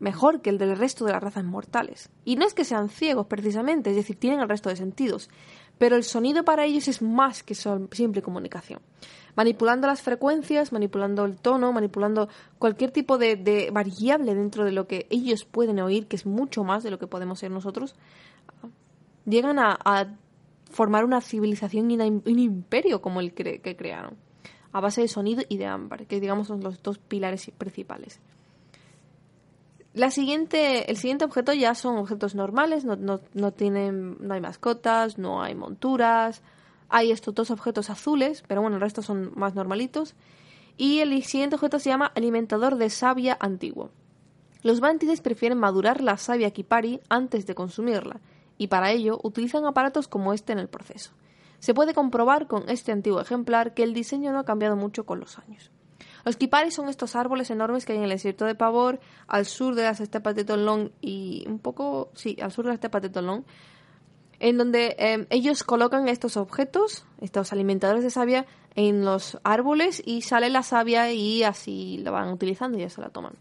mejor 0.00 0.40
que 0.40 0.50
el 0.50 0.58
del 0.58 0.76
resto 0.76 1.04
de 1.04 1.12
las 1.12 1.22
razas 1.22 1.44
mortales. 1.44 2.10
Y 2.24 2.36
no 2.36 2.46
es 2.46 2.54
que 2.54 2.64
sean 2.64 2.88
ciegos 2.88 3.26
precisamente, 3.26 3.90
es 3.90 3.96
decir, 3.96 4.16
tienen 4.16 4.40
el 4.40 4.48
resto 4.48 4.68
de 4.68 4.76
sentidos, 4.76 5.30
pero 5.78 5.96
el 5.96 6.04
sonido 6.04 6.44
para 6.44 6.64
ellos 6.64 6.88
es 6.88 7.00
más 7.00 7.42
que 7.42 7.54
simple 7.54 8.22
comunicación. 8.22 8.80
Manipulando 9.36 9.86
las 9.86 10.02
frecuencias, 10.02 10.72
manipulando 10.72 11.24
el 11.24 11.36
tono, 11.36 11.72
manipulando 11.72 12.28
cualquier 12.58 12.90
tipo 12.90 13.16
de, 13.16 13.70
variable 13.72 14.34
dentro 14.34 14.64
de 14.64 14.72
lo 14.72 14.86
que 14.86 15.06
ellos 15.10 15.44
pueden 15.44 15.78
oír, 15.80 16.06
que 16.06 16.16
es 16.16 16.26
mucho 16.26 16.64
más 16.64 16.82
de 16.82 16.90
lo 16.90 16.98
que 16.98 17.06
podemos 17.06 17.38
ser 17.38 17.50
nosotros, 17.50 17.94
llegan 19.24 19.58
a, 19.58 20.16
formar 20.70 21.04
una 21.04 21.20
civilización 21.20 21.90
y 21.90 21.98
un 21.98 22.38
imperio 22.38 23.02
como 23.02 23.20
el 23.20 23.34
que, 23.34 23.60
que 23.60 23.74
crearon, 23.74 24.16
a 24.72 24.80
base 24.80 25.00
de 25.00 25.08
sonido 25.08 25.42
y 25.48 25.56
de 25.56 25.66
ámbar, 25.66 26.06
que 26.06 26.20
digamos 26.20 26.46
son 26.46 26.62
los 26.62 26.80
dos 26.80 26.98
pilares 26.98 27.50
principales. 27.58 28.20
La 29.92 30.12
siguiente, 30.12 30.88
el 30.88 30.96
siguiente 30.96 31.24
objeto 31.24 31.52
ya 31.52 31.74
son 31.74 31.96
objetos 31.96 32.36
normales, 32.36 32.84
no, 32.84 32.94
no, 32.94 33.20
no, 33.34 33.52
tienen, 33.52 34.16
no 34.20 34.34
hay 34.34 34.40
mascotas, 34.40 35.18
no 35.18 35.42
hay 35.42 35.56
monturas, 35.56 36.42
hay 36.88 37.10
estos 37.10 37.34
dos 37.34 37.50
objetos 37.50 37.90
azules, 37.90 38.44
pero 38.46 38.62
bueno, 38.62 38.76
el 38.76 38.82
resto 38.82 39.02
son 39.02 39.32
más 39.34 39.56
normalitos. 39.56 40.14
Y 40.76 41.00
el 41.00 41.22
siguiente 41.24 41.56
objeto 41.56 41.80
se 41.80 41.90
llama 41.90 42.12
alimentador 42.14 42.76
de 42.76 42.88
savia 42.88 43.36
antiguo. 43.40 43.90
Los 44.62 44.80
mantides 44.80 45.20
prefieren 45.20 45.58
madurar 45.58 46.00
la 46.00 46.16
savia 46.16 46.52
kipari 46.52 47.00
antes 47.08 47.46
de 47.46 47.54
consumirla, 47.56 48.20
y 48.60 48.66
para 48.66 48.90
ello 48.90 49.18
utilizan 49.22 49.64
aparatos 49.64 50.06
como 50.06 50.34
este 50.34 50.52
en 50.52 50.58
el 50.58 50.68
proceso. 50.68 51.12
Se 51.60 51.72
puede 51.72 51.94
comprobar 51.94 52.46
con 52.46 52.68
este 52.68 52.92
antiguo 52.92 53.18
ejemplar 53.18 53.72
que 53.72 53.82
el 53.82 53.94
diseño 53.94 54.32
no 54.32 54.40
ha 54.40 54.44
cambiado 54.44 54.76
mucho 54.76 55.06
con 55.06 55.18
los 55.18 55.38
años. 55.38 55.70
Los 56.26 56.36
kiparis 56.36 56.74
son 56.74 56.90
estos 56.90 57.16
árboles 57.16 57.48
enormes 57.48 57.86
que 57.86 57.92
hay 57.92 57.98
en 57.98 58.04
el 58.04 58.10
desierto 58.10 58.44
de 58.44 58.54
Pavor, 58.54 59.00
al 59.28 59.46
sur 59.46 59.74
de 59.74 59.84
las 59.84 60.00
estepas 60.00 60.34
de 60.34 60.44
Tolón 60.44 60.92
y 61.00 61.46
un 61.48 61.58
poco, 61.58 62.10
sí, 62.12 62.36
al 62.42 62.52
sur 62.52 62.66
de 62.66 62.72
las 62.72 62.74
estepas 62.74 63.00
de 63.00 63.08
Tolón, 63.08 63.46
en 64.40 64.58
donde 64.58 64.94
em, 64.98 65.26
ellos 65.30 65.64
colocan 65.64 66.06
estos 66.08 66.36
objetos, 66.36 67.06
estos 67.22 67.54
alimentadores 67.54 68.04
de 68.04 68.10
savia, 68.10 68.44
en 68.74 69.06
los 69.06 69.38
árboles 69.42 70.02
y 70.04 70.20
sale 70.20 70.50
la 70.50 70.62
savia 70.62 71.10
y 71.10 71.44
así 71.44 71.96
la 72.04 72.10
van 72.10 72.28
utilizando 72.28 72.76
y 72.76 72.82
ya 72.82 72.90
se 72.90 73.00
la 73.00 73.08
toman 73.08 73.32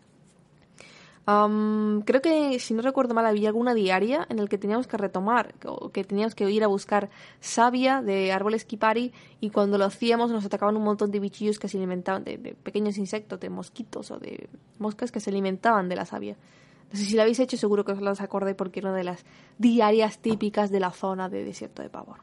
creo 2.06 2.22
que, 2.22 2.60
si 2.60 2.74
no 2.74 2.82
recuerdo 2.82 3.14
mal, 3.14 3.26
había 3.26 3.50
alguna 3.50 3.74
diaria 3.74 4.26
en 4.30 4.40
el 4.40 4.50
que 4.50 4.58
teníamos 4.58 4.88
que 4.88 4.98
retomar, 4.98 5.54
o 5.66 5.90
que 5.90 6.04
teníamos 6.04 6.34
que 6.34 6.50
ir 6.50 6.64
a 6.64 6.68
buscar 6.68 7.10
savia 7.40 8.02
de 8.02 8.32
árboles 8.32 8.66
kipari, 8.66 9.12
y 9.40 9.50
cuando 9.50 9.78
lo 9.78 9.86
hacíamos 9.86 10.32
nos 10.32 10.46
atacaban 10.46 10.78
un 10.78 10.84
montón 10.84 11.12
de 11.12 11.20
bichillos 11.20 11.60
que 11.60 11.68
se 11.68 11.78
alimentaban, 11.78 12.24
de, 12.24 12.38
pequeños 12.64 12.98
insectos, 12.98 13.40
de 13.40 13.50
mosquitos 13.50 14.12
o 14.12 14.20
de 14.20 14.50
moscas 14.78 15.12
que 15.12 15.20
se 15.20 15.30
alimentaban 15.30 15.90
de 15.90 15.96
la 15.96 16.06
savia. 16.06 16.38
No 16.92 16.98
sé 16.98 17.06
si 17.06 17.16
lo 17.16 17.22
habéis 17.22 17.40
hecho, 17.40 17.58
seguro 17.58 17.86
que 17.86 17.92
os 17.92 18.02
lo 18.02 18.12
acordáis 18.12 18.56
porque 18.56 18.80
era 18.80 18.90
una 18.90 18.98
de 18.98 19.04
las 19.04 19.26
diarias 19.58 20.20
típicas 20.20 20.72
de 20.72 20.80
la 20.80 20.92
zona 20.92 21.30
de 21.30 21.44
desierto 21.44 21.84
de 21.84 21.90
Pavor. 21.90 22.18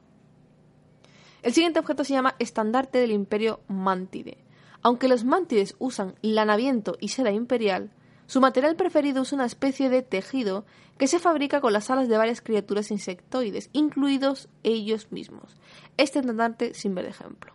El 1.42 1.52
siguiente 1.52 1.78
objeto 1.78 2.02
se 2.02 2.14
llama 2.14 2.34
estandarte 2.40 2.98
del 2.98 3.12
imperio 3.12 3.60
Mantide. 3.68 4.38
Aunque 4.82 5.06
los 5.06 5.24
mantides 5.24 5.76
usan 5.78 6.14
lanamiento 6.20 6.96
y 6.98 7.08
seda 7.08 7.30
imperial, 7.30 7.90
su 8.26 8.40
material 8.40 8.76
preferido 8.76 9.22
es 9.22 9.32
una 9.32 9.46
especie 9.46 9.88
de 9.88 10.02
tejido 10.02 10.64
que 10.98 11.06
se 11.06 11.18
fabrica 11.18 11.60
con 11.60 11.72
las 11.72 11.90
alas 11.90 12.08
de 12.08 12.16
varias 12.16 12.40
criaturas 12.40 12.90
insectoides, 12.90 13.70
incluidos 13.72 14.48
ellos 14.62 15.12
mismos. 15.12 15.56
Este 15.96 16.18
estandarte 16.18 16.74
sin 16.74 16.94
ver 16.94 17.06
ejemplo. 17.06 17.52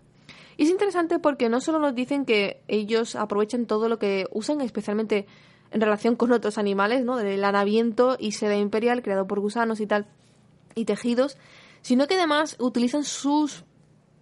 Y 0.57 0.63
es 0.63 0.69
interesante 0.69 1.19
porque 1.19 1.49
no 1.49 1.60
solo 1.60 1.79
nos 1.79 1.95
dicen 1.95 2.25
que 2.25 2.62
ellos 2.67 3.15
aprovechan 3.15 3.65
todo 3.65 3.89
lo 3.89 3.99
que 3.99 4.27
usan, 4.31 4.62
especialmente 4.62 5.25
en 5.71 5.81
relación 5.81 6.15
con 6.15 6.31
otros 6.31 6.57
animales, 6.57 7.03
¿no? 7.03 7.17
Del 7.17 7.41
lanamiento 7.41 8.17
y 8.19 8.34
seda 8.34 8.55
imperial 8.57 9.01
creado 9.01 9.27
por 9.27 9.39
gusanos 9.39 9.79
y 9.79 9.88
tal, 9.88 10.07
y 10.75 10.86
tejidos, 10.86 11.38
sino 11.81 12.07
que 12.07 12.15
además 12.15 12.57
utilizan 12.60 13.03
sus 13.03 13.63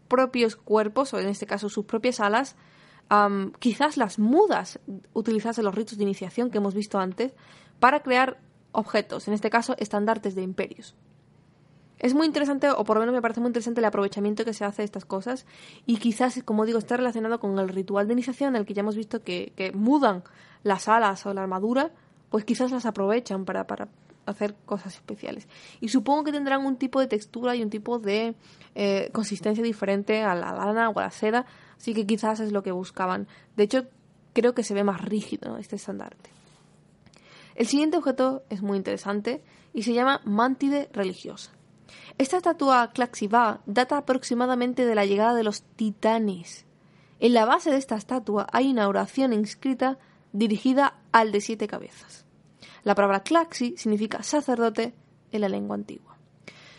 propios 0.07 0.55
cuerpos, 0.55 1.13
o 1.13 1.19
en 1.19 1.27
este 1.27 1.45
caso 1.45 1.69
sus 1.69 1.85
propias 1.85 2.19
alas, 2.19 2.55
quizás 3.59 3.97
las 3.97 4.19
mudas 4.19 4.79
utilizadas 5.13 5.57
en 5.59 5.65
los 5.65 5.75
ritos 5.75 5.97
de 5.97 6.03
iniciación 6.03 6.51
que 6.51 6.59
hemos 6.59 6.73
visto 6.73 6.99
antes, 6.99 7.33
para 7.79 8.01
crear 8.01 8.39
objetos, 8.71 9.27
en 9.27 9.33
este 9.33 9.49
caso 9.49 9.75
estandartes 9.77 10.35
de 10.35 10.43
imperios. 10.43 10.95
Es 11.97 12.13
muy 12.13 12.27
interesante, 12.27 12.69
o 12.69 12.83
por 12.85 12.95
lo 12.95 13.01
menos 13.01 13.13
me 13.13 13.21
parece 13.21 13.41
muy 13.41 13.49
interesante 13.49 13.81
el 13.81 13.85
aprovechamiento 13.85 14.45
que 14.45 14.53
se 14.53 14.63
hace 14.63 14.83
de 14.83 14.85
estas 14.85 15.05
cosas, 15.05 15.45
y 15.85 15.97
quizás, 15.97 16.41
como 16.45 16.65
digo, 16.65 16.79
está 16.79 16.95
relacionado 16.95 17.39
con 17.39 17.57
el 17.59 17.67
ritual 17.67 18.07
de 18.07 18.13
iniciación, 18.13 18.55
en 18.55 18.61
el 18.61 18.65
que 18.65 18.73
ya 18.73 18.81
hemos 18.81 18.95
visto 18.95 19.21
que, 19.21 19.51
que 19.55 19.73
mudan 19.73 20.23
las 20.63 20.87
alas 20.87 21.25
o 21.25 21.33
la 21.33 21.41
armadura, 21.41 21.91
pues 22.29 22.45
quizás 22.45 22.71
las 22.71 22.85
aprovechan 22.85 23.43
para, 23.43 23.67
para 23.67 23.89
hacer 24.25 24.55
cosas 24.65 24.95
especiales. 24.95 25.47
Y 25.81 25.89
supongo 25.89 26.23
que 26.23 26.31
tendrán 26.31 26.65
un 26.65 26.77
tipo 26.77 26.99
de 26.99 27.07
textura 27.07 27.55
y 27.55 27.63
un 27.63 27.69
tipo 27.69 27.99
de 27.99 28.35
eh, 28.75 29.09
consistencia 29.11 29.63
diferente 29.63 30.21
a 30.23 30.35
la 30.35 30.53
lana 30.53 30.89
o 30.89 30.99
a 30.99 31.03
la 31.03 31.11
seda, 31.11 31.45
así 31.79 31.93
que 31.93 32.05
quizás 32.05 32.39
es 32.39 32.51
lo 32.51 32.61
que 32.61 32.71
buscaban. 32.71 33.27
De 33.55 33.63
hecho, 33.63 33.87
creo 34.33 34.53
que 34.53 34.63
se 34.63 34.73
ve 34.73 34.83
más 34.83 35.01
rígido 35.01 35.57
este 35.57 35.77
estandarte. 35.77 36.29
El 37.55 37.67
siguiente 37.67 37.97
objeto 37.97 38.43
es 38.49 38.61
muy 38.61 38.77
interesante 38.77 39.43
y 39.73 39.83
se 39.83 39.93
llama 39.93 40.21
Mantide 40.23 40.89
religiosa. 40.93 41.51
Esta 42.17 42.37
estatua 42.37 42.91
Claxiva 42.93 43.61
data 43.65 43.97
aproximadamente 43.97 44.85
de 44.85 44.95
la 44.95 45.05
llegada 45.05 45.33
de 45.33 45.43
los 45.43 45.63
titanes. 45.63 46.65
En 47.19 47.33
la 47.33 47.45
base 47.45 47.71
de 47.71 47.77
esta 47.77 47.95
estatua 47.95 48.47
hay 48.51 48.69
una 48.69 48.87
oración 48.87 49.33
inscrita 49.33 49.97
dirigida 50.31 50.99
al 51.11 51.31
de 51.31 51.41
siete 51.41 51.67
cabezas. 51.67 52.25
La 52.83 52.95
palabra 52.95 53.23
Claxi 53.23 53.75
significa 53.77 54.23
sacerdote 54.23 54.93
en 55.31 55.41
la 55.41 55.49
lengua 55.49 55.75
antigua. 55.75 56.17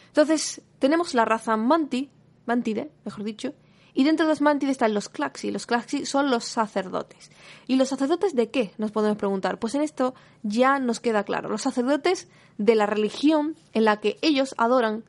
Entonces, 0.09 0.63
tenemos 0.79 1.15
la 1.15 1.25
raza 1.25 1.57
Manti, 1.57 2.11
Mantide, 2.47 2.91
mejor 3.05 3.25
dicho, 3.25 3.55
y 3.95 4.05
dentro 4.05 4.27
de 4.27 4.31
los 4.31 4.41
Mantide 4.41 4.71
están 4.71 4.95
los 4.95 5.09
Claxi. 5.09 5.51
Los 5.51 5.67
Claxi 5.67 6.07
son 6.07 6.31
los 6.31 6.45
sacerdotes. 6.45 7.31
¿Y 7.67 7.77
los 7.77 7.89
sacerdotes 7.89 8.35
de 8.35 8.51
qué? 8.51 8.73
Nos 8.79 8.91
podemos 8.91 9.19
preguntar. 9.19 9.59
Pues 9.59 9.75
en 9.75 9.83
esto 9.83 10.15
ya 10.43 10.79
nos 10.79 11.01
queda 11.01 11.25
claro. 11.25 11.49
Los 11.49 11.63
sacerdotes 11.63 12.29
de 12.59 12.75
la 12.75 12.87
religión 12.87 13.57
en 13.73 13.85
la 13.85 14.01
que 14.01 14.19
ellos 14.23 14.55
adoran 14.59 15.05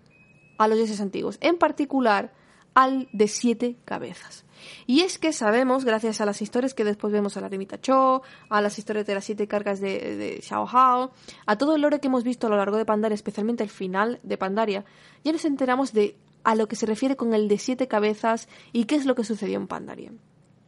a 0.57 0.67
los 0.67 0.77
dioses 0.77 1.01
antiguos. 1.01 1.37
En 1.41 1.57
particular, 1.57 2.33
al 2.73 3.09
de 3.11 3.27
siete 3.27 3.75
cabezas. 3.85 4.45
Y 4.85 5.01
es 5.01 5.17
que 5.17 5.33
sabemos, 5.33 5.85
gracias 5.85 6.21
a 6.21 6.25
las 6.25 6.41
historias 6.41 6.73
que 6.73 6.83
después 6.83 7.11
vemos 7.11 7.35
a 7.35 7.41
la 7.41 7.49
de 7.49 7.79
Cho, 7.81 8.21
a 8.49 8.61
las 8.61 8.77
historias 8.77 9.05
de 9.07 9.15
las 9.15 9.25
siete 9.25 9.47
cargas 9.47 9.79
de, 9.81 10.15
de 10.15 10.41
Xiao 10.41 10.67
Hao, 10.67 11.11
a 11.45 11.57
todo 11.57 11.75
el 11.75 11.81
lore 11.81 11.99
que 11.99 12.07
hemos 12.07 12.23
visto 12.23 12.47
a 12.47 12.49
lo 12.49 12.57
largo 12.57 12.77
de 12.77 12.85
Pandaria, 12.85 13.15
especialmente 13.15 13.63
el 13.63 13.69
final 13.69 14.19
de 14.23 14.37
Pandaria, 14.37 14.85
ya 15.23 15.31
nos 15.31 15.45
enteramos 15.45 15.93
de 15.93 16.15
a 16.43 16.55
lo 16.55 16.67
que 16.67 16.75
se 16.75 16.85
refiere 16.85 17.15
con 17.15 17.33
el 17.33 17.47
de 17.47 17.57
siete 17.57 17.87
cabezas 17.87 18.47
y 18.73 18.85
qué 18.85 18.95
es 18.95 19.05
lo 19.05 19.15
que 19.15 19.23
sucedió 19.23 19.57
en 19.57 19.67
Pandaria. 19.67 20.11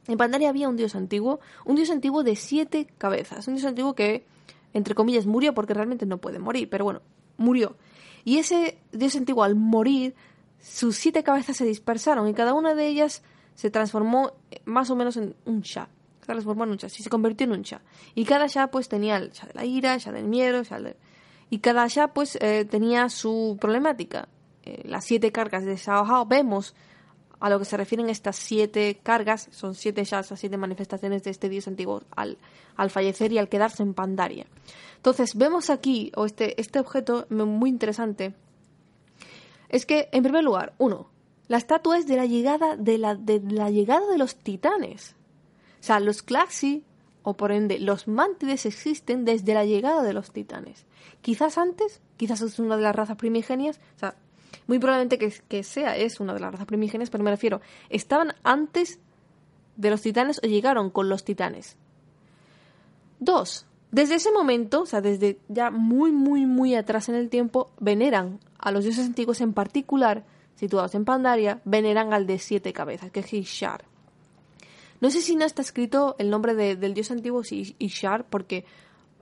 En 0.08 0.18
Pandaria 0.18 0.50
había 0.50 0.70
un 0.70 0.76
dios 0.76 0.96
antiguo, 0.96 1.40
un 1.66 1.76
dios 1.76 1.90
antiguo 1.90 2.24
de 2.24 2.36
siete 2.36 2.88
cabezas, 2.98 3.48
un 3.48 3.56
dios 3.56 3.66
antiguo 3.66 3.96
que, 3.96 4.26
entre 4.74 4.96
comillas, 4.96 5.26
murió 5.26 5.54
porque 5.54 5.74
realmente 5.74 6.06
no 6.06 6.18
puede 6.18 6.40
morir, 6.40 6.70
pero 6.70 6.84
bueno, 6.84 7.02
murió. 7.38 7.78
Y 8.26 8.38
ese 8.38 8.78
dios 8.92 9.16
antiguo 9.16 9.44
al 9.44 9.56
morir 9.56 10.16
sus 10.60 10.96
siete 10.96 11.24
cabezas 11.24 11.58
se 11.58 11.66
dispersaron 11.66 12.28
y 12.28 12.34
cada 12.34 12.54
una 12.54 12.74
de 12.74 12.88
ellas 12.88 13.22
se 13.56 13.70
transformó 13.70 14.32
eh, 14.52 14.62
más 14.66 14.90
o 14.90 14.96
menos 14.96 15.18
en 15.18 15.36
un 15.46 15.62
Shah. 15.62 15.90
Se 16.22 16.26
transformó 16.28 16.64
en 16.64 16.72
un 16.72 16.78
Shah, 16.78 16.90
se 16.90 17.10
convirtió 17.10 17.46
en 17.46 17.52
un 17.52 17.62
Shah. 17.62 17.82
Y 18.16 18.26
cada 18.26 18.48
Shah 18.48 18.68
pues 18.68 18.88
tenía 18.88 19.18
el 19.18 19.32
Shah 19.32 19.48
de 19.48 19.54
la 19.54 19.66
ira, 19.66 19.94
el 19.94 20.00
Shah 20.00 20.12
del 20.12 20.26
miedo, 20.26 20.60
el 20.60 20.66
Shah 20.66 20.96
Y 21.50 21.60
cada 21.60 21.88
Shah 21.88 22.14
pues 22.14 22.38
eh, 22.42 22.66
tenía 22.66 23.10
su 23.10 23.58
problemática. 23.60 24.28
Eh, 24.64 24.84
las 24.86 25.06
siete 25.06 25.32
cargas 25.32 25.66
de 25.66 25.76
Shao 25.76 26.26
vemos 26.26 26.76
a 27.40 27.50
lo 27.50 27.60
que 27.60 27.66
se 27.66 27.76
refieren 27.76 28.10
estas 28.10 28.38
siete 28.38 29.00
cargas, 29.04 29.50
son 29.52 29.76
siete 29.76 30.06
Shahs, 30.06 30.32
siete 30.38 30.56
manifestaciones 30.56 31.24
de 31.24 31.32
este 31.32 31.50
dios 31.50 31.68
antiguo 31.68 32.02
al, 32.16 32.38
al 32.78 32.90
fallecer 32.90 33.34
y 33.34 33.38
al 33.38 33.50
quedarse 33.50 33.84
en 33.84 33.94
Pandaria. 33.94 34.46
Entonces 34.96 35.36
vemos 35.36 35.70
aquí, 35.70 36.14
o 36.16 36.26
este, 36.26 36.60
este 36.62 36.80
objeto 36.80 37.28
muy 37.30 37.70
interesante, 37.70 38.34
es 39.68 39.86
que, 39.86 40.08
en 40.14 40.24
primer 40.24 40.44
lugar, 40.44 40.74
uno, 40.78 41.10
la 41.50 41.58
estatua 41.58 41.98
es 41.98 42.08
de 42.08 42.16
la 42.16 42.26
llegada 42.26 42.78
de 42.78 42.98
la, 42.98 43.16
de 43.16 43.42
la 43.42 43.70
llegada 43.70 44.08
de 44.10 44.18
los 44.18 44.36
titanes. 44.38 45.16
O 45.82 45.84
sea, 45.84 46.00
los 46.00 46.22
Claxi, 46.22 46.86
o 47.24 47.34
por 47.36 47.52
ende, 47.52 47.78
los 47.80 48.08
Mántides 48.08 48.66
existen 48.66 49.26
desde 49.26 49.54
la 49.54 49.66
llegada 49.66 50.04
de 50.04 50.14
los 50.14 50.32
titanes. 50.32 50.86
Quizás 51.22 51.58
antes, 51.58 52.02
quizás 52.16 52.40
es 52.42 52.60
una 52.60 52.78
de 52.78 52.84
las 52.84 52.96
razas 52.96 53.18
primigenias, 53.18 53.82
o 53.98 54.00
sea, 54.00 54.16
muy 54.68 54.80
probablemente 54.80 55.18
que, 55.18 55.34
que 55.48 55.64
sea, 55.64 55.98
es 55.98 56.20
una 56.20 56.34
de 56.34 56.40
las 56.40 56.52
razas 56.52 56.68
primigenias, 56.68 57.10
pero 57.10 57.24
me 57.24 57.32
refiero, 57.32 57.62
estaban 57.90 58.34
antes 58.44 59.00
de 59.76 59.90
los 59.90 60.02
titanes 60.02 60.40
o 60.44 60.48
llegaron 60.48 60.90
con 60.90 61.10
los 61.10 61.24
titanes. 61.24 61.78
Dos, 63.20 63.66
desde 63.94 64.16
ese 64.16 64.32
momento, 64.32 64.82
o 64.82 64.86
sea, 64.86 65.02
desde 65.02 65.38
ya 65.50 65.70
muy, 65.70 66.12
muy, 66.12 66.48
muy 66.48 66.74
atrás 66.74 67.10
en 67.10 67.16
el 67.16 67.30
tiempo, 67.30 67.70
veneran 67.80 68.40
a 68.58 68.72
los 68.72 68.84
dioses 68.84 69.06
antiguos 69.06 69.40
en 69.40 69.54
particular, 69.54 70.24
situados 70.56 70.96
en 70.96 71.06
Pandaria, 71.06 71.62
veneran 71.64 72.12
al 72.12 72.26
de 72.26 72.40
siete 72.40 72.74
cabezas, 72.74 73.12
que 73.12 73.20
es 73.20 73.32
Ishar. 73.34 73.86
No 75.00 75.12
sé 75.12 75.22
si 75.22 75.36
no 75.36 75.46
está 75.46 75.62
escrito 75.62 76.16
el 76.18 76.30
nombre 76.30 76.56
del 76.56 76.94
dios 76.96 77.12
antiguo, 77.12 77.44
Ishar, 77.52 78.26
porque 78.26 78.66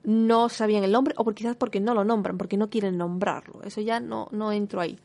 no 0.04 0.48
sabían 0.48 0.84
el 0.84 0.92
nombre, 0.92 1.14
o 1.18 1.24
quizás 1.32 1.54
porque 1.54 1.80
no 1.80 1.92
lo 1.92 2.04
nombran, 2.04 2.38
porque 2.38 2.56
no 2.56 2.70
quieren 2.70 2.96
nombrarlo. 2.96 3.62
Eso 3.64 3.80
ya 3.80 4.00
no, 4.00 4.28
no 4.30 4.52
entro 4.52 4.80
ahí. 4.80 4.98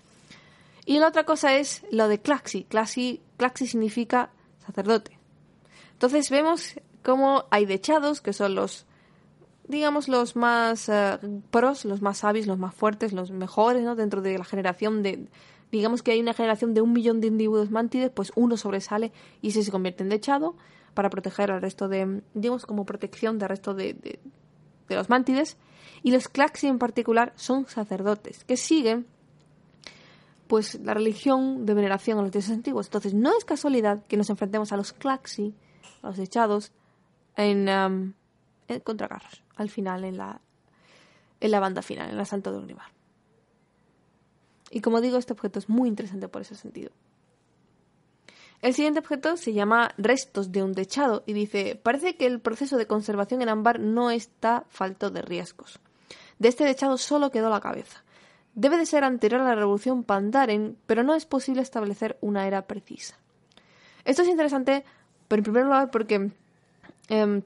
Y 0.87 0.99
la 0.99 1.09
otra 1.09 1.25
cosa 1.25 1.57
es 1.57 1.83
lo 1.91 2.07
de 2.07 2.21
Claxi. 2.21 2.63
Claxi, 2.63 3.21
Claxi 3.35 3.67
significa 3.67 4.31
sacerdote. 4.65 5.19
Entonces 5.91 6.29
vemos 6.29 6.75
cómo 7.03 7.43
hay 7.51 7.65
dechados, 7.65 8.21
que 8.21 8.31
son 8.31 8.55
los 8.55 8.87
digamos, 9.67 10.07
los 10.07 10.37
más 10.37 10.87
eh, 10.87 11.19
pros, 11.51 11.83
los 11.83 12.01
más 12.01 12.19
sabios, 12.19 12.47
los 12.47 12.57
más 12.57 12.73
fuertes, 12.73 13.11
los 13.11 13.31
mejores, 13.31 13.83
¿no? 13.83 13.97
Dentro 13.97 14.21
de 14.21 14.37
la 14.37 14.45
generación 14.45 15.03
de, 15.03 15.27
digamos 15.73 16.03
que 16.03 16.11
hay 16.11 16.21
una 16.21 16.33
generación 16.33 16.73
de 16.73 16.79
un 16.79 16.93
millón 16.93 17.19
de 17.19 17.27
individuos 17.27 17.69
mántides, 17.69 18.09
pues 18.09 18.31
uno 18.35 18.55
sobresale 18.55 19.11
y 19.41 19.51
se, 19.51 19.63
se 19.63 19.71
convierte 19.71 20.03
en 20.03 20.09
dechado 20.09 20.55
para 20.93 21.09
proteger 21.09 21.51
al 21.51 21.61
resto 21.61 21.89
de, 21.89 22.21
digamos, 22.33 22.65
como 22.65 22.85
protección 22.85 23.39
del 23.39 23.49
resto 23.49 23.73
de, 23.73 23.93
de, 23.93 24.95
los 24.95 25.09
mántides. 25.09 25.57
Y 26.01 26.11
los 26.11 26.29
Claxi 26.29 26.67
en 26.67 26.79
particular 26.79 27.33
son 27.35 27.67
sacerdotes 27.67 28.45
que 28.45 28.55
siguen 28.55 29.05
pues 30.47 30.79
la 30.81 30.93
religión 30.93 31.65
de 31.65 31.73
veneración 31.73 32.19
a 32.19 32.21
los 32.21 32.31
dioses 32.31 32.51
antiguos. 32.51 32.87
Entonces 32.87 33.13
no 33.13 33.37
es 33.37 33.45
casualidad 33.45 34.05
que 34.07 34.17
nos 34.17 34.29
enfrentemos 34.29 34.71
a 34.71 34.77
los 34.77 34.93
Claxi, 34.93 35.53
a 36.01 36.07
los 36.07 36.17
dechados, 36.17 36.71
en, 37.35 37.69
um, 37.69 38.13
en 38.67 38.79
contra 38.81 39.07
Carros 39.07 39.43
al 39.57 39.69
final 39.69 40.03
en 40.03 40.17
la, 40.17 40.39
en 41.39 41.51
la 41.51 41.59
banda 41.59 41.81
final, 41.81 42.09
en 42.09 42.17
la 42.17 42.25
Santo 42.25 42.51
de 42.51 42.59
Unimar. 42.59 42.91
Y 44.69 44.81
como 44.81 45.01
digo, 45.01 45.17
este 45.17 45.33
objeto 45.33 45.59
es 45.59 45.69
muy 45.69 45.89
interesante 45.89 46.27
por 46.27 46.41
ese 46.41 46.55
sentido. 46.55 46.91
El 48.61 48.73
siguiente 48.73 48.99
objeto 48.99 49.37
se 49.37 49.53
llama 49.53 49.91
restos 49.97 50.51
de 50.51 50.63
un 50.63 50.73
techado 50.73 51.23
y 51.25 51.33
dice, 51.33 51.79
parece 51.81 52.17
que 52.17 52.25
el 52.25 52.39
proceso 52.39 52.77
de 52.77 52.87
conservación 52.87 53.41
en 53.41 53.49
ámbar 53.49 53.79
no 53.79 54.09
está 54.09 54.65
falto 54.69 55.11
de 55.11 55.21
riesgos. 55.21 55.79
De 56.39 56.49
este 56.49 56.65
techado 56.65 56.97
solo 56.97 57.31
quedó 57.31 57.49
la 57.49 57.61
cabeza. 57.61 58.03
Debe 58.57 58.77
de 58.77 58.87
ser 58.87 59.03
anterior 59.03 59.39
a 59.41 59.43
la 59.43 59.53
revolución 59.53 60.03
Pandaren, 60.03 60.77
pero 60.87 61.03
no 61.03 61.13
es 61.13 61.27
posible 61.27 61.61
establecer 61.61 62.17
una 62.21 62.47
era 62.47 62.63
precisa. 62.63 63.15
Esto 64.03 64.23
es 64.23 64.27
interesante, 64.29 64.83
pero 65.27 65.41
en 65.41 65.43
primer 65.43 65.65
lugar 65.65 65.91
porque 65.91 66.31
em, 67.07 67.43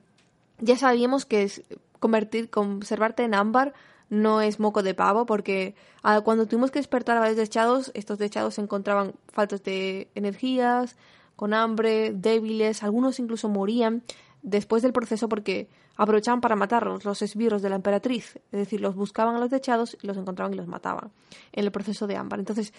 ya 0.59 0.77
sabíamos 0.77 1.25
que 1.25 1.51
convertir, 1.99 2.49
conservarte 2.49 3.23
en 3.23 3.35
ámbar 3.35 3.73
no 4.09 4.39
es 4.39 4.61
moco 4.61 4.83
de 4.83 4.93
pavo 4.93 5.25
porque 5.25 5.75
ah, 6.01 6.21
cuando 6.21 6.45
tuvimos 6.45 6.71
que 6.71 6.79
despertar 6.79 7.17
a 7.17 7.19
varios 7.19 7.35
dechados, 7.35 7.91
estos 7.93 8.17
dechados 8.17 8.53
se 8.53 8.61
encontraban 8.61 9.13
faltos 9.33 9.63
de 9.63 10.07
energías, 10.15 10.95
con 11.35 11.53
hambre, 11.53 12.13
débiles, 12.13 12.83
algunos 12.83 13.19
incluso 13.19 13.49
morían 13.49 14.01
después 14.43 14.81
del 14.81 14.93
proceso 14.93 15.29
porque 15.29 15.67
aprovechaban 15.97 16.41
para 16.41 16.55
matarlos 16.55 17.05
los 17.05 17.21
esbirros 17.21 17.61
de 17.61 17.69
la 17.69 17.75
emperatriz, 17.75 18.37
es 18.51 18.59
decir, 18.59 18.81
los 18.81 18.95
buscaban 18.95 19.35
a 19.35 19.39
los 19.39 19.49
dechados 19.49 19.97
los 20.01 20.17
encontraban 20.17 20.53
y 20.53 20.57
los 20.57 20.67
mataban 20.67 21.11
en 21.51 21.65
el 21.65 21.71
proceso 21.71 22.07
de 22.07 22.15
ámbar. 22.15 22.39
Entonces, 22.39 22.73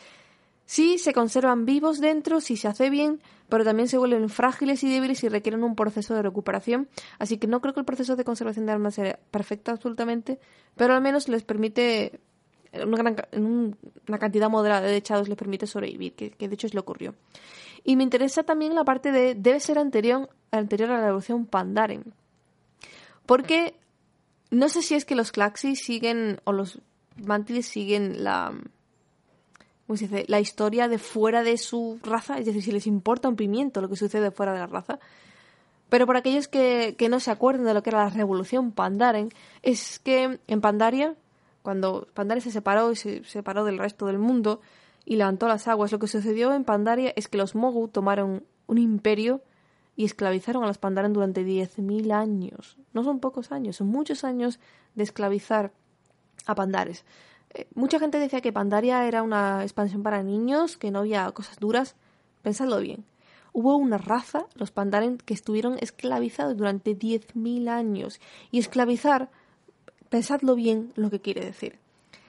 Sí, 0.64 0.98
se 0.98 1.12
conservan 1.12 1.66
vivos 1.66 2.00
dentro 2.00 2.40
si 2.40 2.56
se 2.56 2.68
hace 2.68 2.88
bien, 2.88 3.20
pero 3.48 3.64
también 3.64 3.88
se 3.88 3.98
vuelven 3.98 4.28
frágiles 4.28 4.82
y 4.82 4.90
débiles 4.90 5.22
y 5.22 5.28
requieren 5.28 5.64
un 5.64 5.74
proceso 5.74 6.14
de 6.14 6.22
recuperación. 6.22 6.88
Así 7.18 7.36
que 7.36 7.46
no 7.46 7.60
creo 7.60 7.74
que 7.74 7.80
el 7.80 7.86
proceso 7.86 8.16
de 8.16 8.24
conservación 8.24 8.66
de 8.66 8.72
armas 8.72 8.94
sea 8.94 9.18
perfecto 9.30 9.70
absolutamente, 9.70 10.38
pero 10.76 10.94
al 10.94 11.02
menos 11.02 11.28
les 11.28 11.42
permite, 11.42 12.20
una, 12.72 12.96
gran, 12.96 13.16
una 14.08 14.18
cantidad 14.18 14.48
moderada 14.48 14.86
de 14.86 14.96
echados 14.96 15.28
les 15.28 15.36
permite 15.36 15.66
sobrevivir, 15.66 16.14
que, 16.14 16.30
de 16.38 16.54
hecho 16.54 16.66
es 16.66 16.74
lo 16.74 16.80
ocurrió. 16.80 17.14
Y 17.84 17.96
me 17.96 18.04
interesa 18.04 18.44
también 18.44 18.74
la 18.74 18.84
parte 18.84 19.12
de 19.12 19.34
debe 19.34 19.60
ser 19.60 19.78
anterior, 19.78 20.30
anterior 20.52 20.90
a 20.90 21.00
la 21.00 21.08
evolución 21.08 21.46
Pandaren. 21.46 22.12
Porque 23.26 23.74
no 24.50 24.68
sé 24.68 24.82
si 24.82 24.94
es 24.94 25.04
que 25.04 25.14
los 25.14 25.32
Claxis 25.32 25.82
siguen, 25.82 26.40
o 26.44 26.52
los 26.52 26.80
Mantides 27.16 27.66
siguen 27.66 28.22
la, 28.22 28.52
¿cómo 29.86 29.96
se 29.96 30.08
dice? 30.08 30.24
la 30.28 30.40
historia 30.40 30.88
de 30.88 30.98
fuera 30.98 31.42
de 31.42 31.56
su 31.56 31.98
raza, 32.02 32.38
es 32.38 32.46
decir, 32.46 32.62
si 32.62 32.72
les 32.72 32.86
importa 32.86 33.28
un 33.28 33.36
pimiento 33.36 33.80
lo 33.80 33.88
que 33.88 33.96
sucede 33.96 34.30
fuera 34.30 34.52
de 34.52 34.60
la 34.60 34.66
raza. 34.66 34.98
Pero 35.88 36.06
por 36.06 36.16
aquellos 36.16 36.48
que, 36.48 36.94
que 36.96 37.08
no 37.08 37.20
se 37.20 37.30
acuerden 37.30 37.66
de 37.66 37.74
lo 37.74 37.82
que 37.82 37.90
era 37.90 38.04
la 38.04 38.10
revolución 38.10 38.72
Pandaren, 38.72 39.30
es 39.62 39.98
que 39.98 40.38
en 40.46 40.60
Pandaria, 40.60 41.14
cuando 41.62 42.08
Pandaria 42.14 42.42
se 42.42 42.50
separó 42.50 42.92
y 42.92 42.96
se 42.96 43.24
separó 43.24 43.64
del 43.64 43.78
resto 43.78 44.06
del 44.06 44.18
mundo 44.18 44.60
y 45.04 45.16
levantó 45.16 45.48
las 45.48 45.68
aguas, 45.68 45.92
lo 45.92 45.98
que 45.98 46.06
sucedió 46.08 46.52
en 46.54 46.64
Pandaria 46.64 47.12
es 47.16 47.28
que 47.28 47.36
los 47.36 47.54
Mogu 47.54 47.88
tomaron 47.88 48.44
un 48.66 48.78
imperio 48.78 49.42
y 49.96 50.04
esclavizaron 50.04 50.64
a 50.64 50.66
los 50.66 50.78
Pandaren 50.78 51.12
durante 51.12 51.44
10.000 51.44 52.12
años. 52.12 52.78
No 52.92 53.04
son 53.04 53.20
pocos 53.20 53.52
años, 53.52 53.76
son 53.76 53.88
muchos 53.88 54.24
años 54.24 54.58
de 54.94 55.02
esclavizar 55.02 55.72
a 56.46 56.54
Pandares. 56.54 57.04
Eh, 57.54 57.68
mucha 57.74 57.98
gente 57.98 58.18
decía 58.18 58.40
que 58.40 58.52
Pandaria 58.52 59.06
era 59.06 59.22
una 59.22 59.62
expansión 59.62 60.02
para 60.02 60.22
niños, 60.22 60.76
que 60.76 60.90
no 60.90 61.00
había 61.00 61.30
cosas 61.32 61.58
duras. 61.58 61.96
Pensadlo 62.42 62.80
bien. 62.80 63.04
Hubo 63.52 63.76
una 63.76 63.98
raza, 63.98 64.46
los 64.54 64.70
Pandaren, 64.70 65.18
que 65.18 65.34
estuvieron 65.34 65.76
esclavizados 65.80 66.56
durante 66.56 66.98
10.000 66.98 67.68
años. 67.68 68.20
Y 68.50 68.58
esclavizar, 68.58 69.30
pensadlo 70.08 70.54
bien 70.54 70.92
lo 70.96 71.10
que 71.10 71.20
quiere 71.20 71.44
decir. 71.44 71.78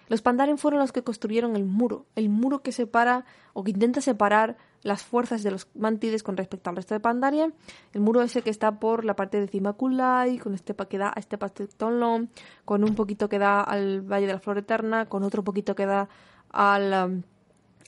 Los 0.09 0.21
Pandaren 0.21 0.57
fueron 0.57 0.81
los 0.81 0.91
que 0.91 1.03
construyeron 1.03 1.55
el 1.55 1.63
muro, 1.63 2.05
el 2.15 2.27
muro 2.27 2.61
que 2.61 2.73
separa 2.73 3.25
o 3.53 3.63
que 3.63 3.71
intenta 3.71 4.01
separar 4.01 4.57
las 4.83 5.01
fuerzas 5.01 5.43
de 5.43 5.51
los 5.51 5.67
mantides 5.75 6.23
con 6.23 6.37
respecto 6.37 6.69
al 6.69 6.75
resto 6.75 6.93
de 6.93 6.99
Pandaria. 6.99 7.51
El 7.93 8.01
muro 8.01 8.21
ese 8.21 8.41
que 8.41 8.49
está 8.49 8.79
por 8.79 9.05
la 9.05 9.15
parte 9.15 9.39
de 9.39 9.47
Cimaculai, 9.47 10.37
con 10.37 10.53
este 10.53 10.75
que 10.75 10.97
da 10.97 11.09
a 11.15 11.19
este 11.19 11.37
Tonlon, 11.37 12.29
con 12.65 12.83
un 12.83 12.93
poquito 12.93 13.29
que 13.29 13.39
da 13.39 13.61
al 13.61 14.01
Valle 14.01 14.27
de 14.27 14.33
la 14.33 14.39
Flor 14.39 14.57
Eterna, 14.57 15.07
con 15.07 15.23
otro 15.23 15.43
poquito 15.43 15.73
que 15.73 15.85
da 15.85 16.09
al 16.49 17.11
um, 17.11 17.23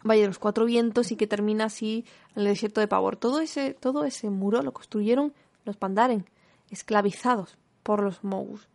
Valle 0.07 0.21
de 0.21 0.27
los 0.27 0.39
Cuatro 0.39 0.65
Vientos 0.65 1.11
y 1.11 1.17
que 1.17 1.27
termina 1.27 1.65
así 1.65 2.05
en 2.35 2.43
el 2.43 2.47
desierto 2.47 2.79
de 2.79 2.87
Pavor. 2.87 3.17
Todo 3.17 3.41
ese, 3.41 3.73
todo 3.73 4.05
ese 4.05 4.29
muro 4.29 4.61
lo 4.61 4.73
construyeron 4.73 5.33
los 5.65 5.75
Pandaren, 5.75 6.25
esclavizados 6.69 7.57
por 7.83 8.01
los 8.01 8.23
Mogus. 8.23 8.69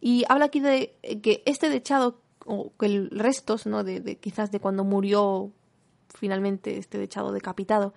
Y 0.00 0.24
habla 0.28 0.46
aquí 0.46 0.60
de 0.60 0.96
que 1.22 1.42
este 1.46 1.68
dechado, 1.68 2.18
o 2.44 2.72
que 2.78 2.86
el 2.86 3.10
restos, 3.10 3.66
¿no? 3.66 3.84
De 3.84 4.16
quizás 4.16 4.50
de 4.50 4.60
cuando 4.60 4.84
murió 4.84 5.52
finalmente 6.08 6.78
este 6.78 6.98
dechado 6.98 7.32
decapitado, 7.32 7.94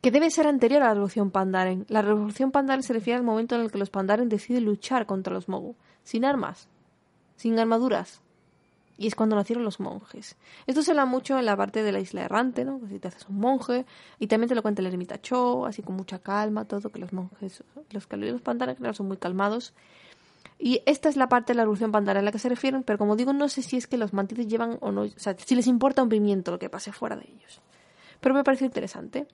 que 0.00 0.10
debe 0.10 0.30
ser 0.30 0.46
anterior 0.46 0.82
a 0.82 0.86
la 0.86 0.94
revolución 0.94 1.30
Pandaren. 1.30 1.84
La 1.88 2.02
revolución 2.02 2.50
Pandaren 2.52 2.82
se 2.82 2.92
refiere 2.92 3.18
al 3.18 3.24
momento 3.24 3.54
en 3.54 3.62
el 3.62 3.70
que 3.70 3.78
los 3.78 3.90
Pandaren 3.90 4.28
deciden 4.28 4.64
luchar 4.64 5.06
contra 5.06 5.34
los 5.34 5.48
Mogu, 5.48 5.74
sin 6.04 6.24
armas, 6.24 6.68
sin 7.36 7.58
armaduras. 7.58 8.22
Y 8.96 9.06
es 9.06 9.14
cuando 9.14 9.36
nacieron 9.36 9.64
los 9.64 9.78
monjes. 9.78 10.36
Esto 10.66 10.82
se 10.82 10.90
habla 10.90 11.04
mucho 11.04 11.38
en 11.38 11.46
la 11.46 11.56
parte 11.56 11.84
de 11.84 11.92
la 11.92 12.00
isla 12.00 12.22
errante, 12.22 12.64
¿no? 12.64 12.80
si 12.88 12.98
te 12.98 13.08
haces 13.08 13.28
un 13.28 13.38
monje, 13.38 13.86
y 14.18 14.26
también 14.26 14.48
te 14.48 14.56
lo 14.56 14.62
cuenta 14.62 14.82
el 14.82 14.88
ermita 14.88 15.20
Cho, 15.20 15.66
así 15.66 15.82
con 15.82 15.94
mucha 15.94 16.18
calma, 16.18 16.64
todo, 16.64 16.90
que 16.90 16.98
los 16.98 17.12
monjes, 17.12 17.62
los, 17.90 18.08
los 18.10 18.42
Pandaren 18.42 18.94
son 18.94 19.06
muy 19.06 19.16
calmados. 19.16 19.72
Y 20.58 20.82
esta 20.86 21.08
es 21.08 21.16
la 21.16 21.28
parte 21.28 21.52
de 21.52 21.56
la 21.56 21.62
revolución 21.62 21.92
pandara 21.92 22.18
a 22.18 22.22
la 22.22 22.32
que 22.32 22.40
se 22.40 22.48
refieren, 22.48 22.82
pero 22.82 22.98
como 22.98 23.14
digo, 23.14 23.32
no 23.32 23.48
sé 23.48 23.62
si 23.62 23.76
es 23.76 23.86
que 23.86 23.96
los 23.96 24.12
mantides 24.12 24.48
llevan 24.48 24.76
o 24.80 24.90
no, 24.90 25.02
o 25.02 25.10
sea, 25.16 25.36
si 25.38 25.54
les 25.54 25.68
importa 25.68 26.02
un 26.02 26.08
pimiento 26.08 26.50
lo 26.50 26.58
que 26.58 26.68
pase 26.68 26.90
fuera 26.90 27.16
de 27.16 27.26
ellos. 27.26 27.60
Pero 28.20 28.34
me 28.34 28.42
parece 28.42 28.64
interesante. 28.64 29.28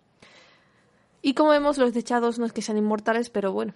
Y 1.23 1.33
como 1.33 1.51
vemos, 1.51 1.79
los 1.79 1.95
dechados 1.95 2.39
no 2.39 2.45
es 2.45 2.53
que 2.53 2.61
sean 2.61 2.77
inmortales, 2.77 3.31
pero 3.31 3.53
bueno, 3.53 3.73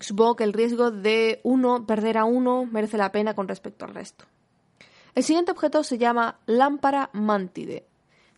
supongo 0.00 0.36
que 0.36 0.44
el 0.44 0.54
riesgo 0.54 0.90
de 0.90 1.40
uno, 1.42 1.86
perder 1.86 2.16
a 2.16 2.24
uno, 2.24 2.64
merece 2.64 2.96
la 2.96 3.12
pena 3.12 3.34
con 3.34 3.48
respecto 3.48 3.84
al 3.84 3.94
resto. 3.94 4.24
El 5.14 5.22
siguiente 5.22 5.52
objeto 5.52 5.84
se 5.84 5.98
llama 5.98 6.38
lámpara 6.46 7.10
mantide. 7.12 7.84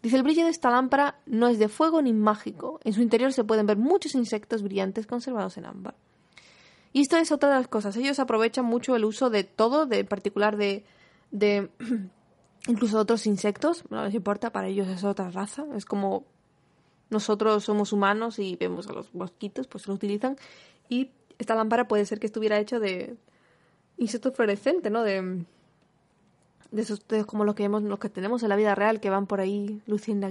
Dice, 0.03 0.17
el 0.17 0.25
brillo 0.25 0.45
de 0.45 0.51
esta 0.51 0.71
lámpara 0.71 1.21
no 1.25 1.47
es 1.47 1.61
de 1.61 1.69
fuego 1.69 2.03
ni 2.03 2.13
mágico. 2.13 2.81
En 2.83 2.93
su 2.93 3.01
interior 3.01 3.33
se 3.33 3.45
pueden 3.45 3.67
ver 3.67 3.77
muchos 3.77 4.17
insectos 4.17 4.63
brillantes 4.63 5.07
conservados 5.07 5.57
en 5.57 5.67
ámbar. 5.67 5.95
Y 6.95 7.01
esto 7.01 7.17
es 7.17 7.33
otra 7.33 7.49
de 7.49 7.57
las 7.57 7.67
cosas. 7.67 7.97
Ellos 7.97 8.21
aprovechan 8.21 8.65
mucho 8.65 8.95
el 8.95 9.05
uso 9.05 9.29
de 9.29 9.43
todo, 9.43 9.85
de 9.85 9.99
en 9.99 10.07
particular 10.07 10.57
de, 10.57 10.85
de 11.33 11.69
incluso 12.69 13.01
otros 13.01 13.27
insectos. 13.27 13.83
No 13.91 14.05
les 14.05 14.15
importa, 14.15 14.53
para 14.53 14.69
ellos 14.69 14.87
es 14.87 15.03
otra 15.03 15.29
raza. 15.33 15.67
Es 15.75 15.87
como 15.87 16.25
nosotros 17.11 17.65
somos 17.65 17.93
humanos 17.93 18.39
y 18.39 18.55
vemos 18.55 18.87
a 18.87 18.93
los 18.93 19.13
mosquitos, 19.13 19.67
pues 19.67 19.89
lo 19.89 19.95
utilizan. 19.95 20.37
Y 20.89 21.11
esta 21.37 21.57
lámpara 21.57 21.89
puede 21.89 22.07
ser 22.07 22.21
que 22.21 22.27
estuviera 22.27 22.61
hecho 22.61 22.79
de 22.79 23.17
insectos 23.99 24.33
fluorescentes, 24.37 24.93
¿no? 24.93 25.03
De, 25.03 25.45
esos 26.77 27.05
como 27.27 27.45
los 27.45 27.57
que 27.57 27.65
vemos, 27.65 27.83
los 27.83 27.99
que 27.99 28.09
tenemos 28.09 28.45
en 28.45 28.51
la 28.51 28.57
vida 28.57 28.77
real, 28.77 29.01
que 29.01 29.11
van 29.11 29.27
por 29.27 29.41
ahí 29.41 29.83
luciendo 29.87 30.29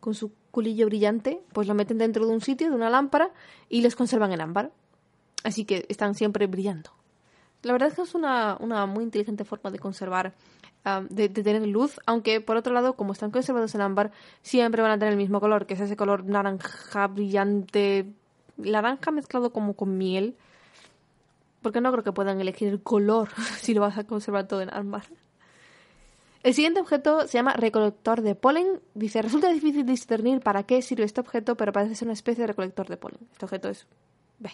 con 0.00 0.14
su 0.14 0.32
culillo 0.50 0.86
brillante, 0.86 1.42
pues 1.52 1.68
lo 1.68 1.74
meten 1.74 1.98
dentro 1.98 2.26
de 2.26 2.32
un 2.32 2.40
sitio, 2.40 2.70
de 2.70 2.74
una 2.74 2.88
lámpara, 2.88 3.32
y 3.68 3.82
les 3.82 3.96
conservan 3.96 4.32
en 4.32 4.40
ámbar. 4.40 4.72
Así 5.44 5.64
que 5.64 5.86
están 5.88 6.14
siempre 6.14 6.46
brillando. 6.46 6.90
La 7.62 7.72
verdad 7.72 7.88
es 7.88 7.94
que 7.94 8.02
es 8.02 8.14
una, 8.14 8.56
muy 8.86 9.04
inteligente 9.04 9.44
forma 9.44 9.70
de 9.70 9.78
conservar, 9.78 10.34
de, 11.10 11.28
tener 11.28 11.66
luz, 11.66 12.00
aunque 12.06 12.40
por 12.40 12.56
otro 12.56 12.72
lado, 12.72 12.94
como 12.94 13.12
están 13.12 13.30
conservados 13.30 13.74
en 13.74 13.80
ámbar, 13.80 14.12
siempre 14.42 14.80
van 14.80 14.92
a 14.92 14.98
tener 14.98 15.12
el 15.12 15.18
mismo 15.18 15.40
color, 15.40 15.66
que 15.66 15.74
es 15.74 15.80
ese 15.80 15.96
color 15.96 16.24
naranja 16.24 17.06
brillante, 17.08 18.06
naranja 18.56 19.10
mezclado 19.10 19.52
como 19.52 19.74
con 19.74 19.98
miel, 19.98 20.36
porque 21.62 21.80
no 21.80 21.90
creo 21.90 22.04
que 22.04 22.12
puedan 22.12 22.40
elegir 22.40 22.68
el 22.68 22.80
color 22.80 23.28
si 23.60 23.74
lo 23.74 23.80
vas 23.80 23.98
a 23.98 24.04
conservar 24.04 24.46
todo 24.46 24.62
en 24.62 24.72
ámbar. 24.72 25.04
El 26.44 26.54
siguiente 26.54 26.80
objeto 26.80 27.26
se 27.26 27.36
llama 27.36 27.54
recolector 27.54 28.22
de 28.22 28.36
polen. 28.36 28.80
Dice, 28.94 29.20
resulta 29.20 29.50
difícil 29.50 29.84
discernir 29.84 30.40
para 30.40 30.62
qué 30.62 30.80
sirve 30.82 31.04
este 31.04 31.20
objeto, 31.20 31.56
pero 31.56 31.72
parece 31.72 31.96
ser 31.96 32.06
una 32.06 32.12
especie 32.12 32.42
de 32.42 32.46
recolector 32.46 32.88
de 32.88 32.96
polen. 32.96 33.18
Este 33.32 33.44
objeto 33.44 33.68
es 33.68 33.86
B. 34.38 34.50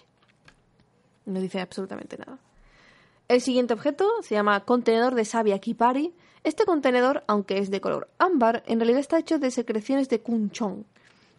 No 1.27 1.41
dice 1.41 1.61
absolutamente 1.61 2.19
nada. 2.19 2.39
El 3.29 3.41
siguiente 3.41 3.73
objeto 3.73 4.09
se 4.23 4.35
llama 4.35 4.65
contenedor 4.65 5.15
de 5.15 5.25
savia 5.25 5.59
Kipari. 5.59 6.13
Este 6.43 6.65
contenedor, 6.65 7.25
aunque 7.27 7.59
es 7.59 7.71
de 7.71 7.81
color 7.81 8.09
ámbar, 8.19 8.63
en 8.67 8.79
realidad 8.79 9.01
está 9.01 9.19
hecho 9.19 9.39
de 9.39 9.51
secreciones 9.51 10.09
de 10.11 10.21
kunchon. 10.21 10.85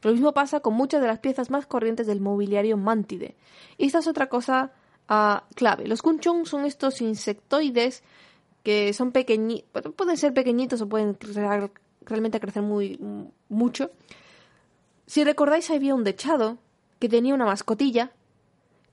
Lo 0.02 0.12
mismo 0.12 0.34
pasa 0.34 0.60
con 0.60 0.74
muchas 0.74 1.02
de 1.02 1.08
las 1.08 1.19
piezas 1.19 1.50
más 1.50 1.67
corrientes 1.67 2.08
del 2.08 2.21
mobiliario 2.21 2.78
mantide. 2.78 3.36
Y 3.78 3.86
esta 3.86 4.00
es 4.00 4.08
otra 4.08 4.30
cosa 4.30 4.71
uh, 5.10 5.54
clave. 5.56 5.88
Los 5.88 6.02
kunchon 6.02 6.45
son 6.45 6.65
estos 6.65 7.02
insectoides 7.02 8.04
que 8.63 8.93
son 8.93 9.12
pequeñitos, 9.12 9.93
pueden 9.95 10.17
ser 10.17 10.34
pequeñitos 10.34 10.82
o 10.82 10.89
pueden 10.89 11.17
realmente 12.02 12.39
crecer 12.39 12.63
muy 12.63 13.00
mucho. 13.48 13.91
Si 15.06 15.24
recordáis, 15.24 15.69
había 15.69 15.93
un 15.93 16.04
dechado 16.04 16.58
que 17.00 17.08
tenía 17.08 17.36
una 17.36 17.45
mascotilla 17.45 18.12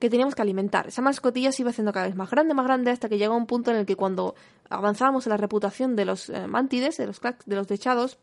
que 0.02 0.10
teníamos 0.10 0.34
que 0.34 0.42
alimentar. 0.42 0.88
Esa 0.88 1.00
mascotilla 1.00 1.52
se 1.52 1.62
iba 1.62 1.70
haciendo 1.70 1.92
cada 1.92 2.06
vez 2.06 2.16
más 2.16 2.28
grande, 2.28 2.54
más 2.54 2.64
grande, 2.64 2.90
hasta 2.90 3.08
que 3.08 3.18
llegó 3.18 3.36
un 3.36 3.46
punto 3.46 3.70
en 3.70 3.76
el 3.76 3.86
que 3.86 3.94
cuando 3.94 4.34
avanzábamos 4.68 5.28
en 5.28 5.30
la 5.30 5.36
reputación 5.36 5.94
de 5.94 6.04
los 6.04 6.28
eh, 6.28 6.48
mantides, 6.48 6.96
de 6.96 7.06
los, 7.06 7.20
de 7.20 7.54
los 7.54 7.68
dechados, 7.68 8.18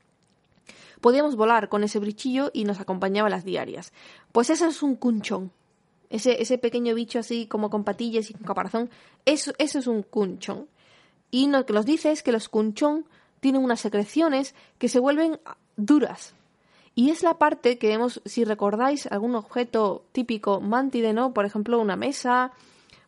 podíamos 0.99 1.37
volar 1.37 1.69
con 1.69 1.85
ese 1.85 1.99
brichillo 1.99 2.51
y 2.53 2.65
nos 2.65 2.81
acompañaba 2.81 3.29
las 3.29 3.45
diarias. 3.45 3.93
Pues 4.33 4.49
eso 4.49 4.67
es 4.67 4.83
un 4.83 4.97
cunchón. 4.97 5.53
Ese, 6.09 6.41
ese 6.41 6.57
pequeño 6.57 6.93
bicho 6.95 7.17
así 7.17 7.47
como 7.47 7.69
con 7.69 7.85
patillas 7.85 8.29
y 8.29 8.33
con 8.33 8.43
caparazón, 8.43 8.89
eso, 9.23 9.53
eso 9.57 9.79
es 9.79 9.87
un 9.87 10.03
cunchón. 10.03 10.67
Y 11.31 11.47
lo 11.47 11.65
que 11.65 11.71
nos 11.71 11.85
dice 11.85 12.11
es 12.11 12.23
que 12.23 12.33
los 12.33 12.49
cunchón 12.49 13.05
tienen 13.39 13.63
unas 13.63 13.79
secreciones 13.79 14.53
que 14.79 14.89
se 14.89 14.99
vuelven 14.99 15.39
duras, 15.77 16.33
y 16.99 17.11
es 17.11 17.23
la 17.23 17.35
parte 17.35 17.77
que 17.77 17.87
vemos, 17.87 18.21
si 18.25 18.43
recordáis 18.43 19.07
algún 19.07 19.33
objeto 19.33 20.03
típico 20.11 20.59
mantide, 20.59 21.13
¿no? 21.13 21.33
Por 21.33 21.45
ejemplo, 21.45 21.79
una 21.79 21.95
mesa 21.95 22.51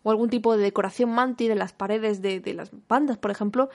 o 0.04 0.12
algún 0.12 0.30
tipo 0.30 0.56
de 0.56 0.64
decoración 0.64 1.10
mantide 1.10 1.52
en 1.52 1.60
las 1.60 1.74
paredes 1.74 2.22
de, 2.22 2.42
las 2.54 2.72
bandas, 2.88 3.18
por 3.18 3.32
ejemplo. 3.32 3.70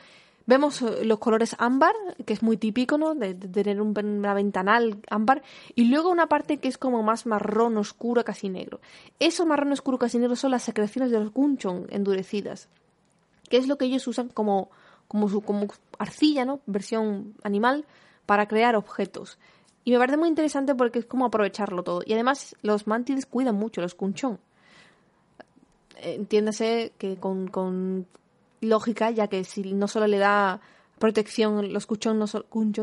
Vemos 0.46 0.80
eh, 0.80 1.04
los 1.04 1.18
colores 1.18 1.54
ámbar, 1.58 1.92
que 2.24 2.32
es 2.32 2.42
muy 2.42 2.56
típico, 2.56 2.96
¿no? 2.96 3.14
De, 3.14 3.34
tener 3.34 3.78
un, 3.78 3.92
una 3.98 4.32
ventanal 4.32 5.02
ámbar. 5.10 5.42
Y 5.74 5.84
luego 5.84 6.08
una 6.08 6.28
parte 6.28 6.56
que 6.60 6.68
es 6.68 6.78
como 6.78 7.02
más 7.02 7.26
marrón 7.26 7.76
oscuro, 7.76 8.24
casi 8.24 8.48
negro. 8.48 8.80
Eso 9.20 9.44
marrón 9.44 9.72
oscuro, 9.72 9.98
casi 9.98 10.18
negro 10.18 10.34
son 10.34 10.50
las 10.50 10.62
secreciones 10.62 11.10
de 11.10 11.20
los 11.20 11.30
gunchon 11.30 11.88
endurecidas. 11.90 12.70
Que 13.50 13.58
es 13.58 13.68
lo 13.68 13.76
que 13.76 13.84
ellos 13.84 14.06
usan 14.06 14.30
como, 14.30 14.70
como, 15.08 15.28
su, 15.28 15.42
como 15.42 15.66
arcilla, 15.98 16.46
¿no? 16.46 16.60
Versión 16.64 17.34
animal 17.42 17.84
para 18.24 18.48
crear 18.48 18.76
objetos. 18.76 19.36
Y 19.86 19.92
me 19.92 19.98
parece 19.98 20.16
muy 20.16 20.28
interesante 20.28 20.74
porque 20.74 20.98
es 20.98 21.06
como 21.06 21.26
aprovecharlo 21.26 21.84
todo. 21.84 22.02
Y 22.04 22.12
además 22.12 22.56
los 22.60 22.88
mantides 22.88 23.24
cuidan 23.24 23.54
mucho, 23.54 23.80
los 23.80 23.94
cunchón. 23.94 24.40
Entiéndase 25.98 26.92
que 26.98 27.18
con, 27.18 28.04
lógica, 28.60 29.12
ya 29.12 29.28
que 29.28 29.44
si 29.44 29.74
no 29.74 29.86
solo 29.86 30.08
le 30.08 30.18
da 30.18 30.60
protección, 30.98 31.72
los 31.72 31.86
cunchón 31.86 32.18
no, 32.18 32.26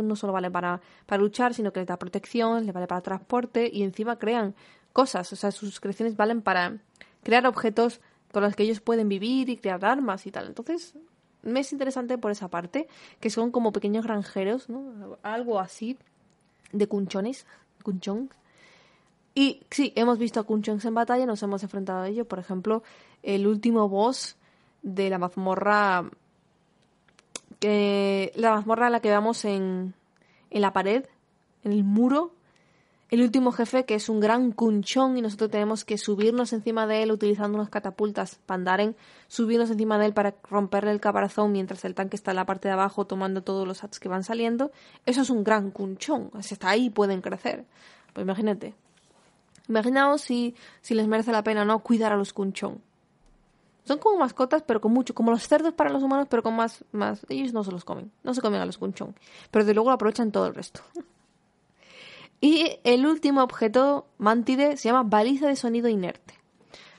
no 0.02 0.16
solo 0.16 0.32
vale 0.32 0.50
para, 0.50 0.80
para 1.06 1.22
luchar, 1.22 1.54
sino 1.54 1.74
que 1.74 1.82
les 1.82 1.88
da 1.88 2.00
protección, 2.00 2.66
les 2.66 2.74
vale 2.74 2.88
para 2.88 3.02
transporte 3.02 3.70
y 3.70 3.84
encima 3.84 4.18
crean 4.18 4.56
cosas. 4.94 5.34
O 5.34 5.36
sea, 5.36 5.52
sus 5.52 5.82
creaciones 5.82 6.16
valen 6.16 6.42
para 6.42 6.78
crear 7.22 7.46
objetos 7.48 8.00
con 8.32 8.44
los 8.44 8.56
que 8.56 8.64
ellos 8.64 8.80
pueden 8.80 9.10
vivir 9.10 9.50
y 9.50 9.58
crear 9.58 9.84
armas 9.84 10.26
y 10.26 10.32
tal. 10.32 10.48
Entonces, 10.48 10.96
me 11.42 11.60
es 11.60 11.74
interesante 11.74 12.18
por 12.18 12.32
esa 12.32 12.48
parte, 12.48 12.88
que 13.20 13.30
son 13.30 13.52
como 13.52 13.74
pequeños 13.74 14.06
granjeros, 14.06 14.70
¿no? 14.70 15.18
Algo 15.22 15.60
así 15.60 15.98
de 16.74 16.88
cunchones, 16.88 17.46
cunchón. 17.84 18.30
Y 19.36 19.62
sí, 19.72 19.94
hemos 19.96 20.20
visto 20.20 20.40
a 20.40 20.44
cunchones 20.44 20.84
en 20.86 20.94
batalla, 20.94 21.26
nos 21.26 21.42
hemos 21.42 21.64
enfrentado 21.64 22.02
a 22.02 22.08
ello. 22.10 22.26
Por 22.26 22.40
ejemplo, 22.40 22.84
el 23.24 23.48
último 23.48 23.88
boss 23.88 24.36
de 24.82 25.10
la 25.10 25.18
mazmorra, 25.18 26.10
que 27.60 28.34
la 28.36 28.52
mazmorra 28.52 28.88
a 28.88 28.90
la 28.90 29.00
que 29.00 29.12
vamos 29.12 29.46
en, 29.46 29.94
en 30.50 30.62
la 30.62 30.74
pared, 30.74 31.06
en 31.64 31.72
el 31.72 31.84
muro, 31.84 32.32
el 33.10 33.22
último 33.22 33.52
jefe, 33.52 33.86
que 33.86 33.96
es 33.96 34.10
un 34.10 34.20
gran 34.20 34.52
cunchón, 34.52 35.18
y 35.18 35.22
nosotros 35.22 35.52
tenemos 35.52 35.86
que 35.86 35.98
subirnos 35.98 36.52
encima 36.52 36.88
de 36.88 37.04
él 37.04 37.12
utilizando 37.12 37.58
unas 37.58 37.70
catapultas 37.70 38.40
Pandaren, 38.46 38.96
subirnos 39.28 39.70
encima 39.70 40.00
de 40.00 40.08
él 40.08 40.14
para 40.14 40.36
romperle 40.50 40.92
el 40.92 41.00
caparazón 41.00 41.52
mientras 41.52 41.86
el 41.86 41.94
tanque 41.94 42.16
está 42.16 42.32
en 42.32 42.38
la 42.38 42.46
parte 42.46 42.68
de 42.68 42.74
abajo 42.74 43.06
tomando 43.06 43.44
todos 43.44 43.68
los 43.68 43.84
hats 43.84 44.00
que 44.00 44.10
van 44.10 44.24
saliendo. 44.24 44.72
Eso 45.06 45.22
es 45.22 45.30
un 45.30 45.44
gran 45.44 45.70
cunchón. 45.70 46.32
Si 46.42 46.56
está 46.56 46.70
ahí, 46.70 46.90
pueden 46.90 47.22
crecer. 47.22 47.66
Pues 48.14 48.24
imagínate. 48.24 48.74
Imaginaos 49.70 50.22
si, 50.22 50.56
si 50.82 50.96
les 50.96 51.08
merece 51.08 51.32
la 51.32 51.44
pena 51.44 51.66
no 51.66 51.80
cuidar 51.80 52.14
a 52.14 52.18
los 52.18 52.34
cunchón. 52.34 52.82
Son 53.86 54.00
como 54.00 54.18
mascotas, 54.18 54.64
pero 54.64 54.82
con 54.82 54.94
mucho, 54.94 55.14
como 55.14 55.32
los 55.32 55.48
cerdos 55.48 55.74
para 55.74 55.90
los 55.90 56.04
humanos, 56.04 56.28
pero 56.30 56.42
con 56.42 56.56
más, 56.56 56.84
más. 56.92 57.26
Ellos 57.30 57.54
no 57.54 57.64
se 57.64 57.72
los 57.72 57.84
comen, 57.84 58.12
no 58.24 58.34
se 58.34 58.42
comen 58.42 58.62
a 58.62 58.66
los 58.66 58.78
cunchón. 58.78 59.14
Pero 59.52 59.66
de 59.66 59.74
luego 59.74 59.92
aprovechan 59.92 60.32
todo 60.32 60.48
el 60.48 60.56
resto. 60.56 60.82
Y 62.44 62.78
el 62.84 63.06
último 63.06 63.42
objeto 63.42 64.06
mantide 64.18 64.76
se 64.76 64.90
llama 64.90 65.04
baliza 65.04 65.48
de 65.48 65.56
sonido 65.56 65.88
inerte. 65.88 66.34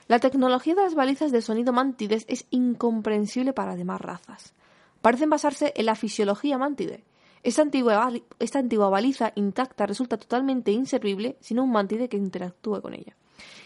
La 0.07 0.17
tecnología 0.17 0.73
de 0.73 0.81
las 0.81 0.95
balizas 0.95 1.31
de 1.31 1.43
sonido 1.43 1.71
mantides 1.71 2.25
es 2.27 2.47
incomprensible 2.49 3.53
para 3.53 3.75
demás 3.75 4.01
razas. 4.01 4.55
Parecen 5.03 5.29
basarse 5.29 5.71
en 5.75 5.85
la 5.85 5.93
fisiología 5.93 6.57
mantide. 6.57 7.03
Esta 7.43 7.61
antigua, 7.61 8.89
baliza 8.89 9.33
intacta 9.35 9.85
resulta 9.85 10.17
totalmente 10.17 10.71
inservible 10.71 11.37
sin 11.41 11.59
un 11.59 11.71
mantide 11.71 12.09
que 12.09 12.17
interactúe 12.17 12.81
con 12.81 12.95
ella. 12.95 13.15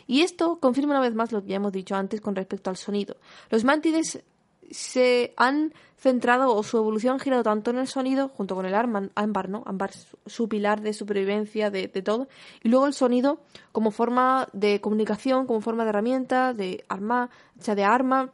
Y 0.06 0.24
esto 0.24 0.60
confirma 0.60 0.96
una 0.96 1.08
vez 1.08 1.16
más 1.16 1.32
lo 1.32 1.42
que 1.42 1.52
ya 1.52 1.56
hemos 1.56 1.72
dicho 1.72 1.96
antes 1.96 2.20
con 2.20 2.36
respecto 2.36 2.70
al 2.70 2.76
sonido. 2.76 3.16
Los 3.50 3.64
mantides 3.64 4.22
se 4.72 5.34
han 5.38 5.74
centrado 5.98 6.56
o 6.56 6.64
su 6.64 6.78
evolución 6.78 7.18
ha 7.18 7.20
girado 7.20 7.44
tanto 7.44 7.72
en 7.72 7.78
el 7.78 7.88
sonido, 7.88 8.30
junto 8.30 8.56
con 8.56 8.66
el 8.66 8.74
ámbar, 8.74 9.50
¿no? 9.50 9.64
Ámbar, 9.66 9.92
su 10.26 10.48
pilar 10.48 10.82
de 10.82 10.94
supervivencia, 10.94 11.70
de, 11.70 11.88
todo, 11.88 12.28
y 12.64 12.70
luego 12.70 12.88
el 12.88 12.94
sonido 12.94 13.42
como 13.72 13.92
forma 13.92 14.48
de 14.54 14.80
comunicación, 14.80 15.46
como 15.46 15.60
forma 15.62 15.84
de 15.84 15.90
herramienta, 15.90 16.54
de 16.54 16.86
arma, 16.88 17.30
o 17.60 17.62
sea, 17.62 17.76
de 17.76 17.84
arma, 17.84 18.32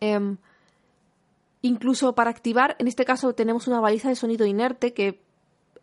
em, 0.00 0.36
incluso 1.62 2.14
para 2.14 2.30
activar, 2.30 2.76
en 2.78 2.86
este 2.86 3.04
caso 3.04 3.34
tenemos 3.34 3.66
una 3.66 3.80
baliza 3.80 4.08
de 4.08 4.14
sonido 4.14 4.46
inerte 4.46 4.92
que 4.92 5.20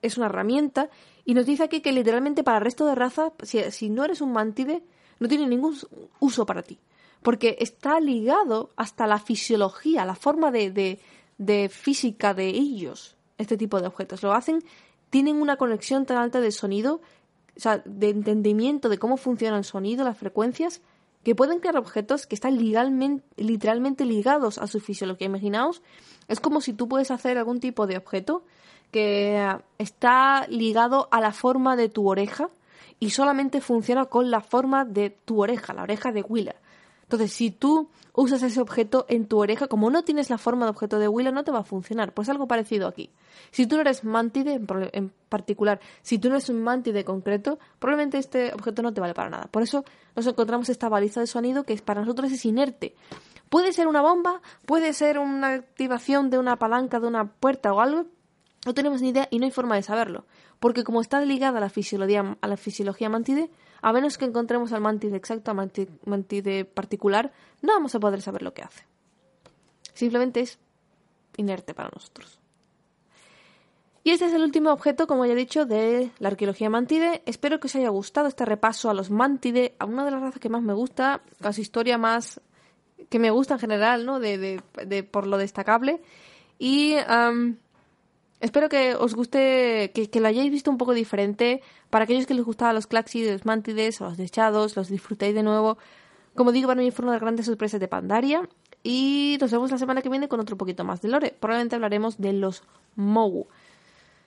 es 0.02 0.18
una 0.18 0.28
herramienta, 0.28 0.90
y 1.26 1.34
nos 1.34 1.46
dice 1.46 1.64
aquí 1.64 1.82
que 1.82 1.92
literalmente 1.92 2.44
para 2.44 2.60
el 2.60 2.64
resto 2.64 2.86
de 2.86 2.96
razas, 2.96 3.34
si, 3.44 3.60
si 3.72 3.90
no 3.90 4.06
eres 4.06 4.22
un 4.22 4.32
mantide, 4.32 4.84
no 5.20 5.28
tiene 5.28 5.48
ningún 5.48 5.78
uso 6.20 6.46
para 6.46 6.64
ti 6.64 6.80
porque 7.24 7.58
está 7.60 8.00
ligado 8.00 8.72
hasta 8.76 9.08
la 9.08 9.20
fisiología, 9.20 10.06
la 10.06 10.16
forma 10.16 10.52
de, 10.52 11.00
de, 11.38 11.70
física 11.70 12.34
de 12.34 12.50
ellos, 12.50 13.16
este 13.38 13.58
tipo 13.58 13.80
de 13.80 13.88
objetos. 13.88 14.22
Lo 14.22 14.34
hacen, 14.34 14.64
tienen 15.10 15.42
una 15.42 15.58
conexión 15.58 16.06
tan 16.06 16.18
alta 16.18 16.42
de 16.42 16.52
sonido, 16.52 17.02
o 17.56 17.60
sea, 17.60 17.82
de 17.86 18.10
entendimiento 18.10 18.90
de 18.90 18.98
cómo 18.98 19.18
funciona 19.18 19.58
el 19.58 19.64
sonido, 19.64 20.04
las 20.04 20.18
frecuencias, 20.18 20.82
que 21.24 21.36
pueden 21.36 21.60
crear 21.60 21.78
objetos 21.78 22.28
que 22.28 22.36
están 22.36 22.58
literalmente 22.58 24.06
ligados 24.06 24.58
a 24.58 24.68
su 24.68 24.82
fisiología. 24.82 25.28
Imaginaos, 25.28 25.82
es 26.28 26.42
como 26.42 26.60
si 26.60 26.74
tú 26.74 26.90
puedes 26.90 27.12
hacer 27.12 27.38
algún 27.38 27.62
tipo 27.62 27.88
de 27.88 27.98
objeto 27.98 28.44
que 28.92 29.58
está 29.78 30.46
ligado 30.50 31.08
a 31.12 31.22
la 31.22 31.32
forma 31.32 31.76
de 31.78 31.88
tu 31.88 32.10
oreja 32.10 32.50
y 33.00 33.12
solamente 33.12 33.62
funciona 33.62 34.06
con 34.06 34.30
la 34.30 34.42
forma 34.42 34.84
de 34.86 35.10
tu 35.10 35.42
oreja, 35.42 35.74
la 35.74 35.84
oreja 35.84 36.12
de 36.12 36.22
Willa. 36.22 36.56
Entonces, 37.14 37.38
si 37.38 37.52
tú 37.52 37.90
usas 38.14 38.42
ese 38.42 38.60
objeto 38.60 39.06
en 39.08 39.28
tu 39.28 39.38
oreja, 39.38 39.68
como 39.68 39.92
no 39.92 40.04
tienes 40.04 40.32
la 40.32 40.40
forma 40.40 40.66
de 40.66 40.72
objeto 40.72 40.98
de 40.98 41.08
Willow, 41.08 41.32
no 41.32 41.44
te 41.44 41.52
va 41.52 41.60
a 41.60 41.64
funcionar. 41.64 42.12
Pues 42.12 42.28
algo 42.28 42.48
parecido 42.48 42.88
aquí. 42.88 43.12
Si 43.52 43.68
tú 43.68 43.76
no 43.76 43.82
eres 43.82 44.04
mantide 44.04 44.60
en 44.94 45.14
particular, 45.30 45.80
si 46.02 46.18
tú 46.18 46.30
no 46.30 46.36
eres 46.36 46.50
un 46.50 46.64
mantide 46.64 47.06
concreto, 47.06 47.60
probablemente 47.78 48.18
este 48.18 48.52
objeto 48.52 48.82
no 48.82 48.96
te 48.96 49.00
vale 49.00 49.14
para 49.14 49.30
nada. 49.30 49.48
Por 49.52 49.62
eso 49.62 49.86
nos 50.16 50.26
encontramos 50.26 50.70
esta 50.70 50.90
baliza 50.90 51.20
de 51.20 51.28
sonido 51.28 51.66
que 51.66 51.78
para 51.78 52.02
nosotros 52.02 52.32
es 52.32 52.44
inerte. 52.46 52.96
Puede 53.48 53.74
ser 53.74 53.86
una 53.86 54.02
bomba, 54.02 54.42
puede 54.66 54.92
ser 54.94 55.20
una 55.20 55.54
activación 55.54 56.32
de 56.32 56.40
una 56.40 56.58
palanca 56.58 57.00
de 57.00 57.06
una 57.06 57.32
puerta 57.32 57.72
o 57.74 57.80
algo, 57.80 58.08
no 58.66 58.74
tenemos 58.74 59.04
ni 59.04 59.10
idea 59.10 59.28
y 59.30 59.38
no 59.38 59.46
hay 59.46 59.52
forma 59.52 59.76
de 59.76 59.84
saberlo. 59.84 60.26
Porque 60.60 60.84
como 60.84 61.00
está 61.00 61.22
ligada 61.22 61.60
a 61.60 61.62
la 61.62 61.70
fisiología, 61.70 62.38
a 62.42 62.48
la 62.48 62.58
fisiología 62.58 63.08
mantide, 63.08 63.52
a 63.84 63.92
menos 63.92 64.18
que 64.18 64.24
encontremos 64.24 64.72
al 64.72 64.80
mantide 64.80 65.18
exacto, 65.18 65.52
al 65.52 65.72
mantide 66.06 66.64
particular, 66.64 67.34
no 67.62 67.74
vamos 67.74 67.94
a 67.94 68.00
poder 68.00 68.22
saber 68.22 68.42
lo 68.42 68.54
que 68.54 68.64
hace. 68.64 68.86
Simplemente 69.94 70.40
es 70.40 70.58
inerte 71.36 71.74
para 71.74 71.90
nosotros. 71.94 72.40
Y 74.06 74.12
este 74.12 74.26
es 74.26 74.34
el 74.34 74.42
último 74.42 74.72
objeto, 74.72 75.06
como 75.06 75.26
ya 75.26 75.34
he 75.34 75.36
dicho, 75.36 75.66
de 75.66 76.12
la 76.20 76.30
arqueología 76.30 76.70
mantide. 76.70 77.24
Espero 77.26 77.60
que 77.60 77.68
os 77.68 77.76
haya 77.76 77.90
gustado 77.90 78.28
este 78.28 78.46
repaso 78.46 78.90
a 78.90 78.94
los 78.94 79.12
mantide, 79.12 79.76
a 79.80 79.86
una 79.86 80.06
de 80.06 80.12
las 80.12 80.22
razas 80.22 80.40
que 80.40 80.50
más 80.50 80.62
me 80.62 80.74
gusta, 80.74 81.22
a 81.42 81.52
su 81.52 81.60
historia 81.60 81.98
más 81.98 82.40
que 83.10 83.20
me 83.20 83.32
gusta 83.32 83.56
en 83.56 83.60
general, 83.60 84.06
¿no? 84.06 84.22
De, 84.22 84.62
por 85.12 85.28
lo 85.28 85.38
destacable. 85.38 86.02
Y 86.58 86.96
Espero 88.44 88.68
que 88.68 88.94
os 88.94 89.16
guste, 89.16 89.94
que, 89.94 90.20
lo 90.20 90.28
hayáis 90.28 90.52
visto 90.52 90.70
un 90.70 90.78
poco 90.78 90.94
diferente. 90.94 91.62
Para 91.90 92.04
aquellos 92.04 92.26
que 92.26 92.34
les 92.34 92.44
gustaban 92.44 92.76
los 92.76 92.88
Claxi, 92.88 93.24
los 93.26 93.46
Mantides 93.46 94.02
o 94.02 94.04
los 94.04 94.18
Dechados, 94.18 94.76
los 94.76 94.90
disfrutéis 94.90 95.34
de 95.34 95.44
nuevo. 95.44 95.78
Como 96.36 96.52
digo, 96.52 96.68
para 96.68 96.82
mí 96.82 96.92
fue 96.92 97.04
una 97.04 97.14
de 97.14 97.16
las 97.20 97.22
grandes 97.22 97.46
sorpresas 97.46 97.80
de 97.80 97.88
Pandaria. 97.88 98.42
Y 98.84 99.38
nos 99.40 99.50
vemos 99.50 99.72
la 99.72 99.78
semana 99.78 100.02
que 100.02 100.10
viene 100.10 100.28
con 100.28 100.42
otro 100.42 100.58
poquito 100.58 100.84
más 100.84 101.02
de 101.02 101.08
Lore. 101.08 101.34
Probablemente 101.40 101.76
hablaremos 101.76 102.18
de 102.18 102.34
los 102.34 102.64
Mogu. 102.98 103.48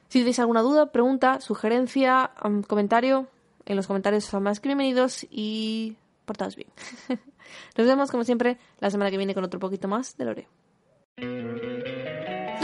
Si 0.09 0.21
tenéis 0.21 0.39
alguna 0.39 0.63
duda, 0.63 0.93
pregunta, 0.93 1.43
sugerencia, 1.43 2.31
um, 2.43 2.63
comentario, 2.63 3.27
en 3.67 3.77
los 3.77 3.87
comentarios 3.87 4.25
son 4.25 4.45
más 4.45 4.61
que 4.61 4.71
bienvenidos 4.71 5.27
y 5.31 5.99
portaos 6.25 6.57
bien. 6.57 6.71
nos 7.77 7.87
vemos 7.87 8.11
como 8.11 8.25
siempre 8.25 8.57
la 8.81 8.91
semana 8.91 9.11
que 9.11 9.19
viene 9.19 9.35
con 9.35 9.45
otro 9.45 9.61
poquito 9.61 9.89
más 9.89 10.17
de 10.17 10.25
Lore. 10.25 10.49